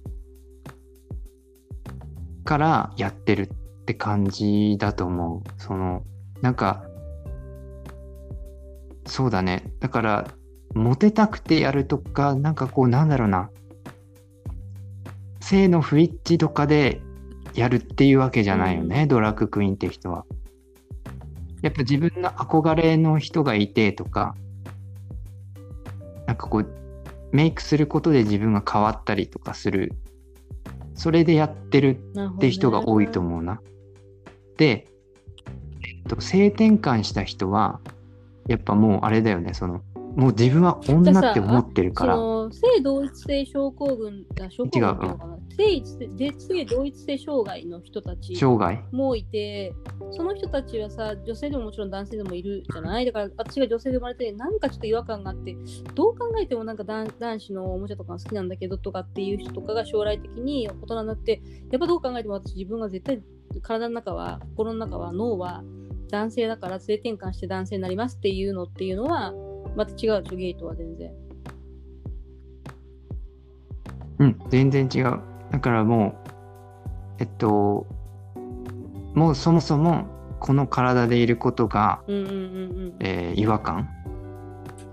[2.45, 5.41] からやってるって感じだと思う。
[5.57, 6.03] その、
[6.41, 6.83] なんか、
[9.05, 9.73] そうだね。
[9.79, 10.27] だから、
[10.73, 13.49] モテたくてやるとか、なんかこう、なんだろうな。
[15.39, 17.01] 性の不一致とかで
[17.53, 20.25] やるっていうわけじゃないよね、ドラッグクイーンって人は。
[21.61, 24.35] やっぱ自分の憧れの人がいてとか、
[26.25, 26.80] なんかこう、
[27.31, 29.93] メイクすることで自分が変わったりとかする。
[30.93, 31.99] それでやってる
[32.35, 33.61] って人が多いと思うな。
[34.57, 34.87] で、
[35.83, 37.79] えっと、性転換した人は、
[38.47, 39.81] やっぱもうあれだよね、その、
[40.15, 42.17] もう自分は女って思ってるから、
[42.51, 45.37] の性同一性症候群あ症候群うのかな？
[45.57, 48.33] 性性同一性障害の人たち
[48.91, 49.73] もいて
[50.11, 53.05] その人たちはさ女性でももちろん男性でもいるじゃない？
[53.05, 55.55] だから私が女性で生まれてなんかちょっと違和感があって
[55.95, 61.41] どう考えてもなんか男男子のおもちゃとかが好きなんだけどとかっていう人とかが将来的に大人になって
[61.71, 63.21] やっぱどう考えても私自分が絶対
[63.61, 65.63] 体の中は心の中は脳は
[66.09, 69.33] 男性だから性転換して男性になりますっていうのっていうのは
[69.75, 70.35] また違うでしょ？
[70.35, 71.11] ゲイとは全然。
[74.21, 75.19] うん、全然違う。
[75.51, 76.31] だからもう、
[77.19, 77.87] えっと、
[79.15, 80.05] もうそもそも
[80.39, 82.95] この体でいることが、うんうんうんうん。
[82.99, 83.89] えー違和感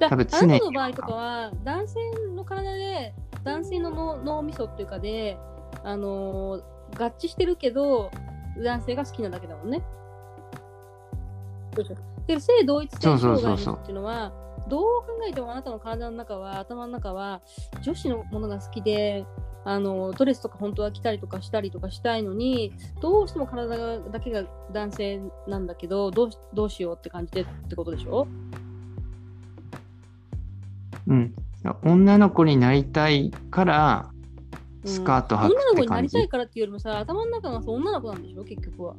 [0.00, 1.94] 多分常にたの場合とかは、男性
[2.34, 3.14] の体で、
[3.44, 5.36] 男性の脳脳みそっていうかで、
[5.84, 6.62] あのー
[6.96, 8.10] 合致してるけど、
[8.64, 9.82] 男性が好きなだけだもんね。
[11.76, 14.32] そうそうで、性同一性障害のそうそう人っていうのは、
[14.68, 17.42] どう考えてもあなたの体の中は、頭の中は、
[17.82, 19.24] 女子のものが好きで、
[19.64, 28.26] あのドレスとか本当は着たりとかしたりとかしたいのに、どうしても体がだけが男性なんだけど、どうしどうしようって感じでってことでしょ？
[31.06, 31.34] うん。
[31.84, 34.18] 女の子になりたいから、うん
[34.84, 36.00] スカート履く女の子にな。
[36.00, 38.94] りたいからっていうよりもさ、頭の中がさ女の子なんでしょ、結局は。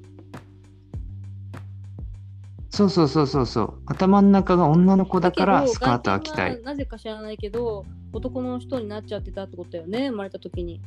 [2.70, 3.74] そうそうそうそうそう。
[3.88, 10.82] 頭の中が女の子だからスカートは着たいなぜか知らないけど、男の人になっちゃってたってことだよね、生まれた時に。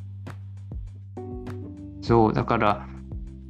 [2.01, 2.89] そう、だから、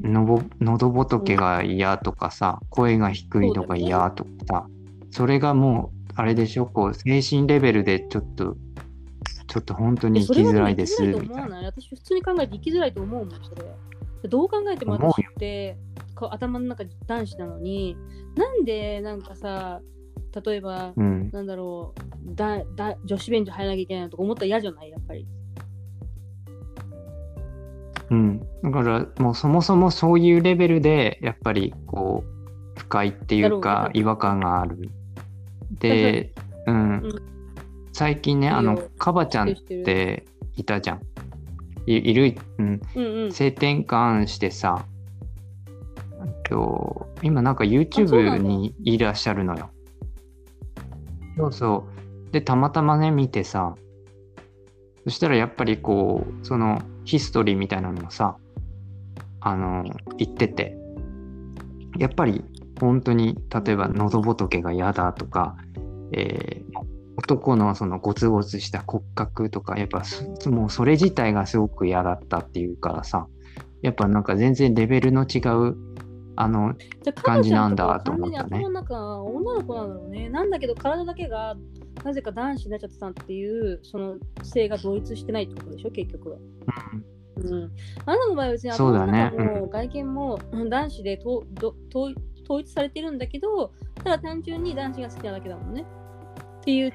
[0.01, 4.67] のぼ喉仏が嫌とかさ、声が低いのが嫌とかさ、
[5.11, 8.57] それがもう、あれでしょ、こう、精神レベルでちょっと、
[9.47, 11.59] ちょっと本当に生きづらいです、みたいな。
[11.65, 13.63] 私普通に考えて生きづらいと思うもん、それ。
[14.29, 15.77] どう考えても私って
[16.15, 17.97] こう頭の中男子なのに、
[18.37, 19.81] なんでなんかさ、
[20.45, 21.31] 例えば、うん。
[21.31, 21.95] なんだろ
[22.27, 24.91] うだだ、女子便所入らなきゃいけないとか思ったら嫌じゃない？
[24.91, 25.27] やっぱり。
[28.11, 28.41] うん。
[28.63, 34.91] だから、もうそもそもそういうレベルで、やっぱり、こう、不快っていうか、違和感がある。
[35.79, 36.33] で、
[36.67, 36.75] うん。
[36.77, 37.23] うん
[37.95, 40.25] 最近ね、あの、カバちゃんって
[40.57, 41.01] いたじゃん。
[41.87, 42.81] いいる、うん。
[42.95, 43.33] うんうん。
[43.33, 44.85] 性転換してさ、
[46.25, 49.71] えっと、今なんか YouTube にいらっしゃるのよ。
[51.37, 51.87] そうそ
[52.29, 52.33] う。
[52.33, 53.75] で、たまたまね、見てさ、
[55.05, 58.37] そしたらやっぱりこう、そのヒストリーみたいなのをさ、
[59.41, 59.85] あの、
[60.19, 60.77] 言ってて、
[61.99, 62.45] やっぱり
[62.81, 65.57] 本当に、例えば喉仏が嫌だとか、
[66.13, 66.93] えー
[67.23, 73.29] 男のそのゴツゴツした骨格とか、やっぱすもうそれ自体がすごく嫌だったっていうからさ、
[73.81, 75.77] やっぱなんか全然レベルの違う、
[76.37, 76.75] あの、
[77.23, 80.29] 感じなんだと思ったね完全に頭の中は女の子なんだろうね。
[80.29, 81.57] なんだけど体だけが
[82.05, 85.91] なぜか男子になっちゃってたっていうその性が同一してないってことでしょ？
[85.91, 86.37] 結局は。
[87.37, 87.71] うん。
[88.07, 92.15] あなたの場合は別に頭の中も外見もうん男子でとど統
[92.45, 95.85] 統一されてるんだけど、ただ単純に男子が好きなだけだもんね。
[96.63, 96.95] っていう違い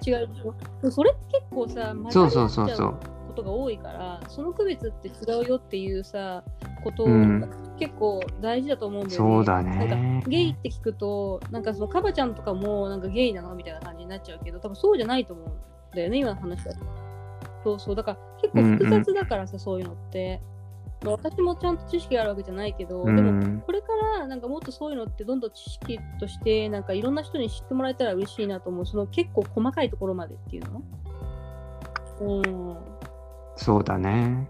[0.91, 2.95] それって結構さ、そうり合っちゃそうそうそう
[3.27, 6.41] ことが多いから、その区別って違うよっていうさ、
[6.83, 9.35] ことをうん結構大事だと思うんだよね。
[9.35, 10.29] そうだなんねか。
[10.29, 15.51] ゲイって聞くと、なんかそのカバちゃんとかもなんかゲイなのみたいな感じになっちゃうけど、多分そうじゃないと思うん
[15.93, 16.79] だよね、今の話だと。
[17.63, 20.41] そうそう、だから結構複雑だからさ、そういうのって。
[21.05, 23.63] 私もちゃんと知識があるわけじゃないけど、うでもん。
[23.65, 23.87] これか
[24.19, 28.85] らなんかもっとそういうのってどんどん知識としてなんかいろんな人に知ってもらえたら嬉しいなと思う。
[28.85, 30.81] その結構細かいところまでっていうの？
[32.19, 32.77] うん。
[33.55, 34.49] そうだね。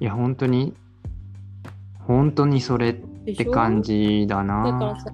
[0.00, 0.74] いや、本当に、
[2.06, 2.94] 本当にそれっ
[3.36, 3.50] てょ？
[3.50, 4.98] 感じだな。
[4.98, 5.12] さ、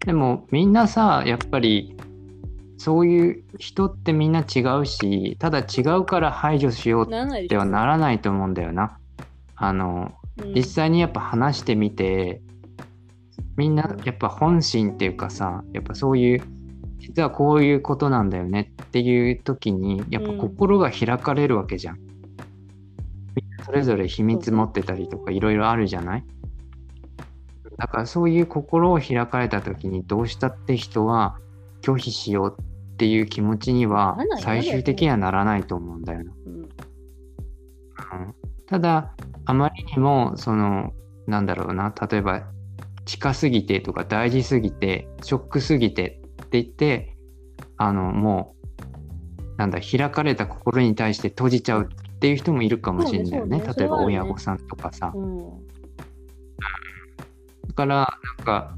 [0.00, 1.93] でも、みんなさ、やっぱり、
[2.84, 8.98] そういう人ってみんな違うし、ただ違うから排除しようならないでしょではならないと思うんだよな。
[9.56, 12.42] あの、うん実際にやっぱ話してみて、
[13.56, 16.42] みんなやっぱ本心っていうかさ、やっぱそういう、
[16.98, 21.98] 実はこういうことなんだよねっていう時に、やっぱ心が開かれるわけじゃん。
[21.98, 26.24] みんなそれぞれ秘密持ってたりとかいろいろあるじゃない？
[27.78, 31.38] だからそういう心を開かれた時にどうしたって人は
[31.80, 32.56] 拒否しよう
[32.94, 36.32] っていう気持ちには最終的にはならないと思うんだよな。
[36.46, 36.68] うんうん
[38.66, 39.14] ただ、
[39.44, 40.92] あまりにも、その、
[41.26, 42.42] なんだろうな、例えば、
[43.04, 47.16] 近すぎてとか大事すぎて、ショックすぎてって言って、
[47.76, 48.56] あの、も
[49.54, 53.58] う、なんだ、開かれた心に対して閉じちゃうっていう人もいるかもしれないよね。
[53.58, 55.12] ね例えば親御さんとかさ。
[55.14, 55.66] うん。
[57.68, 58.76] だから、なんか、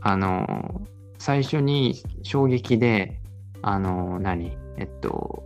[0.00, 0.82] あの、
[1.18, 3.19] 最初に衝撃で、
[3.62, 4.56] あの、何？
[4.76, 5.44] えっと、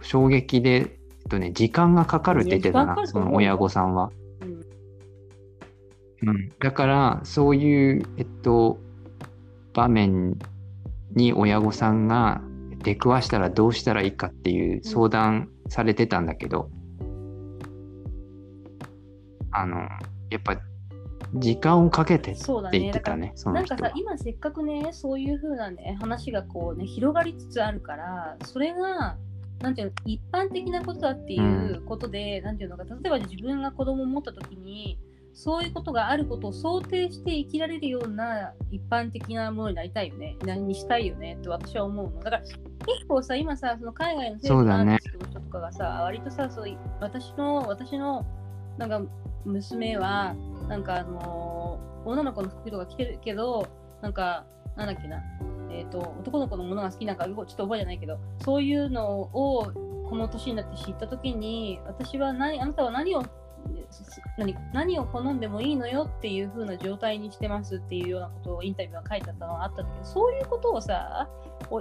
[0.00, 0.88] 衝撃で、えっ
[1.28, 4.10] とね、時間がかかるって言ってたな、その親御さんは。
[6.22, 6.28] うん。
[6.28, 8.78] うん、だから、そういう、えっと、
[9.74, 10.38] 場面
[11.14, 12.40] に親御さんが
[12.82, 16.70] 出くわしたらどうしたらいいかっていう相談されてたんだけど、
[19.50, 19.76] あの、
[20.30, 20.58] やっぱ、
[21.34, 22.78] 時間をかけてってそうだね。
[22.78, 24.00] 言ってたね、その人はなんかさ、。
[24.00, 29.16] 今せっかくね、そういう風なね、話がこうね、広がりつつあるから、それが、
[29.60, 34.98] なんていうの、一般的なことだっていうことで、なんていうのか、例えば自分が子供を持った時に、
[35.36, 40.36] そういうことがあることを想定して生きられるような一般的なものになりたいよね。
[40.46, 42.18] 何にしたいよねって私は思うの。
[42.20, 48.24] だから結構さ、今さ、その海外の政府のアーティストの人とかがさ、割とさ、そうい私の、私の、
[48.78, 49.02] なんか
[49.46, 50.34] 娘は、
[50.68, 53.66] なんかあのー女の子の服とか着てるけど、
[54.00, 54.44] なんか、
[54.76, 55.22] なんだっけな、
[55.72, 59.72] えっ、と、男の子のものが好きなんか、ちょっと覚えてないけど、そういうのを
[60.08, 63.24] この年になって知ったときに、私は何、あなたは何を、
[64.38, 71.28] 何何を好んでもいいのよっていう風な状態にしてますっていうようなことをインタビューが書いてあったのがあったんだけど、そういうことをさ、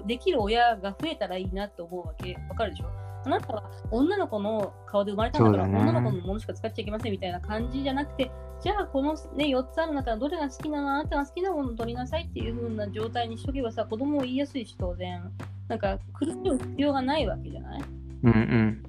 [0.08, 2.36] できる親が増えたらいいなって思うわけ。
[2.50, 3.05] わかるでしょ？
[3.26, 10.96] あなたは女の子の顔で生まれたんだから、ね女の子のものしか使っちゃいけませんみたいな感じじゃなくて、じゃあこの、ね、4つある中でどれが好きなの？
[10.96, 15.32] あなたが好きなものを取りなさいっていう風な状態にしとけばさ、子供も言いやすいし当然。
[15.68, 17.84] なんか苦しむ必要がないわけじゃない？
[18.24, 18.84] うんうん。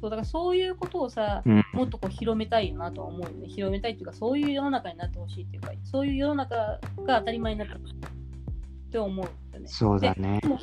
[0.00, 1.64] そうだからそういうことをさ、うん。
[1.72, 3.48] もっとこう広めたいよなとは思うよね。
[3.48, 7.98] 広めたいっていうか、そういう世の中になってほしいっていうか、そういう世の中が当たり前になってほしいっ
[8.90, 9.66] て思うよね。
[9.66, 10.48] そうだねで。
[10.48, 10.58] も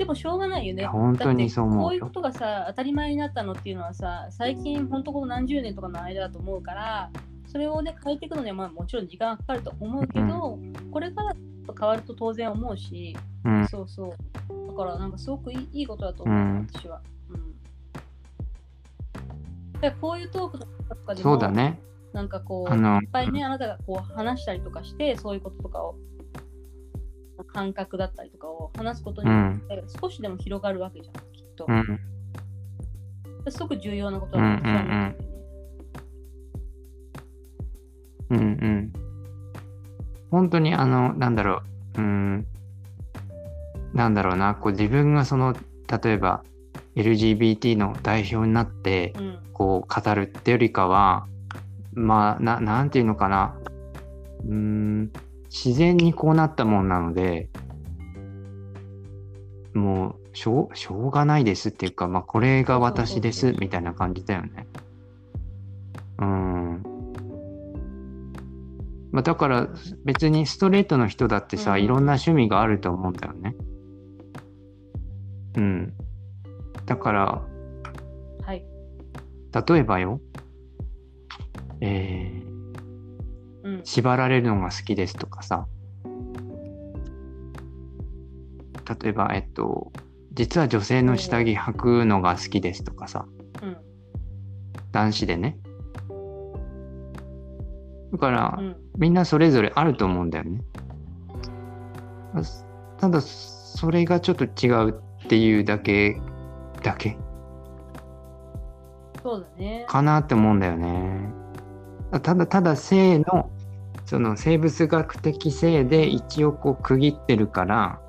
[0.00, 0.86] でもしょうがないよね。
[0.86, 7.10] 本当にそう思うこういうことがさ、当たり前になったのっていうのはさ、最近本当この何十年とかの間だと思うから、
[7.46, 10.58] それをね、変えていくのにはまあもちろん時間がかかると思うけど、
[10.90, 11.34] これから
[11.78, 13.68] 変わると当然思うし、うん。
[13.68, 14.68] そうそう。
[14.70, 17.02] だからなんかすごくいいいいことだと思う、うん私は。
[19.74, 19.80] うん。
[19.82, 21.78] でこういうトークとかでも、そうだね。
[22.14, 25.94] なんかこう、いっぱいね、あなたがこう話したりとかして、そういうこととかを、
[27.44, 31.66] 感覚だったりとかを話すことによって、少しでも広がるわけじゃん、きっと。
[31.68, 32.00] うん。
[33.50, 35.16] すごく重要なことだと私は思うんだよね。
[38.30, 38.92] うんうん。
[40.30, 41.62] 本当にあの、なんだろ
[41.96, 42.00] う。
[42.00, 42.46] うん。
[43.92, 44.54] なんだろうな。
[44.54, 45.54] こう自分がその、
[46.02, 46.44] 例えば
[46.96, 49.38] LGBT の代表になって、うん。
[49.52, 51.26] こう語るってよりかは、
[51.92, 53.54] まあ、ななんていうのかな。
[54.46, 55.12] うーん、
[55.50, 57.50] 自然にこうなったもんなので、
[59.74, 64.68] もう、しょう、しょうがないですっていうか、まあ、これが私ですみたいな感じだよね。
[66.18, 66.82] うん。
[69.10, 69.68] まあ、だから、
[70.04, 73.56] 別にストレートの人だってさ、うんいろんな趣味があると思うんだよね。
[75.56, 75.92] うん。
[76.86, 77.42] だから、
[78.46, 78.64] はい。
[79.68, 80.20] 例えばよ、
[81.80, 82.49] えー
[83.62, 83.80] うん。
[83.84, 85.66] 縛られるのが好きですとかさ、
[89.02, 89.92] 例えば、えっと、
[90.32, 93.26] 実は女性の下着履くのが好きですとかさ、
[93.62, 93.76] うん。
[94.92, 95.58] 男子でね。
[98.12, 98.76] だから、うん。
[98.98, 100.62] みんなそれぞれあると思うんだよね。
[102.32, 102.44] まあ
[102.98, 106.20] ただ、それがちょっと違うっていうだけ、
[106.82, 107.16] だけ
[109.22, 109.84] そうだね。
[109.88, 111.39] かなって思うんだよね。
[112.18, 113.50] ただただ性の
[114.04, 118.00] その生物学的性で一応こう区切ってるから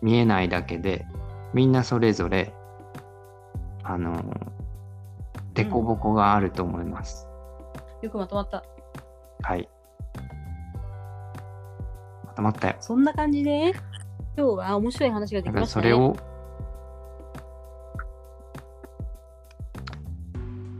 [0.00, 1.06] 見えないだけで
[1.52, 2.54] みんなそれぞれ
[3.82, 4.22] あの
[5.54, 7.26] 凸凹があると思います。
[8.02, 8.64] よくまとまった。
[9.42, 9.68] はい。
[12.26, 12.76] まとまったよ。
[12.80, 13.72] そんな感じで、
[14.36, 15.82] 今日は面白い話ができましたね。
[15.82, 16.16] それを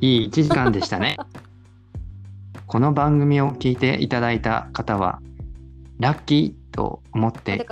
[0.01, 1.16] いい1時間でしたね。
[2.70, 5.20] この番組を聞いていただいた方は
[5.98, 7.66] ラッキーと思っだて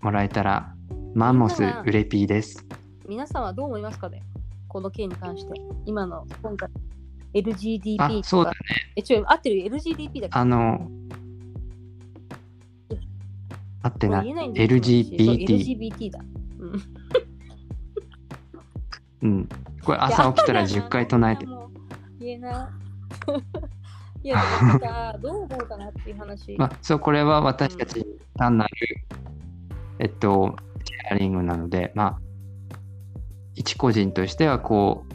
[0.00, 0.72] もらえたら
[1.14, 2.64] マンモスウレピーです。
[3.08, 4.22] 皆さんはどう思いますかね？
[4.68, 5.60] この件に関して。
[5.84, 6.68] 今の、今回。
[8.20, 8.56] あ、そうだね。
[8.94, 10.92] え、ちょ、合ってる ?LGBT だあの、
[13.82, 14.32] 合ってない。
[14.32, 16.20] ない LGBT LGBT だ。
[16.60, 16.82] うん
[19.22, 19.48] うん。
[19.84, 21.44] これ朝起きたら10回唱えて
[22.20, 22.70] 言えな
[23.72, 23.75] い。
[24.26, 26.56] いや、でもさ、 どう思うかなっていう話。
[26.58, 28.04] まあ、そう、これは私たち
[28.34, 28.70] 単なる、
[30.00, 32.20] えっと、シェアリングなので、まあ、
[33.54, 35.14] 一個人としてはこう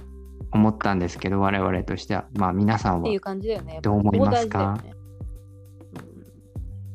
[0.54, 3.80] 思ったんですけど、我々としては、まあ皆さんはっていう感じだよね。
[3.82, 4.82] どう思いますか？
[4.82, 5.02] ここ大事だよね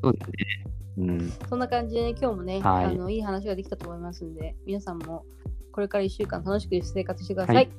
[0.03, 0.33] そうだね。
[0.97, 1.11] うん。
[1.11, 5.25] うんそんな感じでね、今日もね、はいあのいい話ができたと思いますんで、皆さんも
[5.71, 7.57] これから1週間楽しく生活してください。
[7.57, 7.71] はい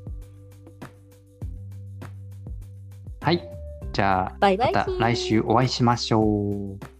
[3.21, 3.56] はい。
[3.97, 4.71] じゃあ、バイバイ。
[4.71, 6.96] また来週お会いしましょう。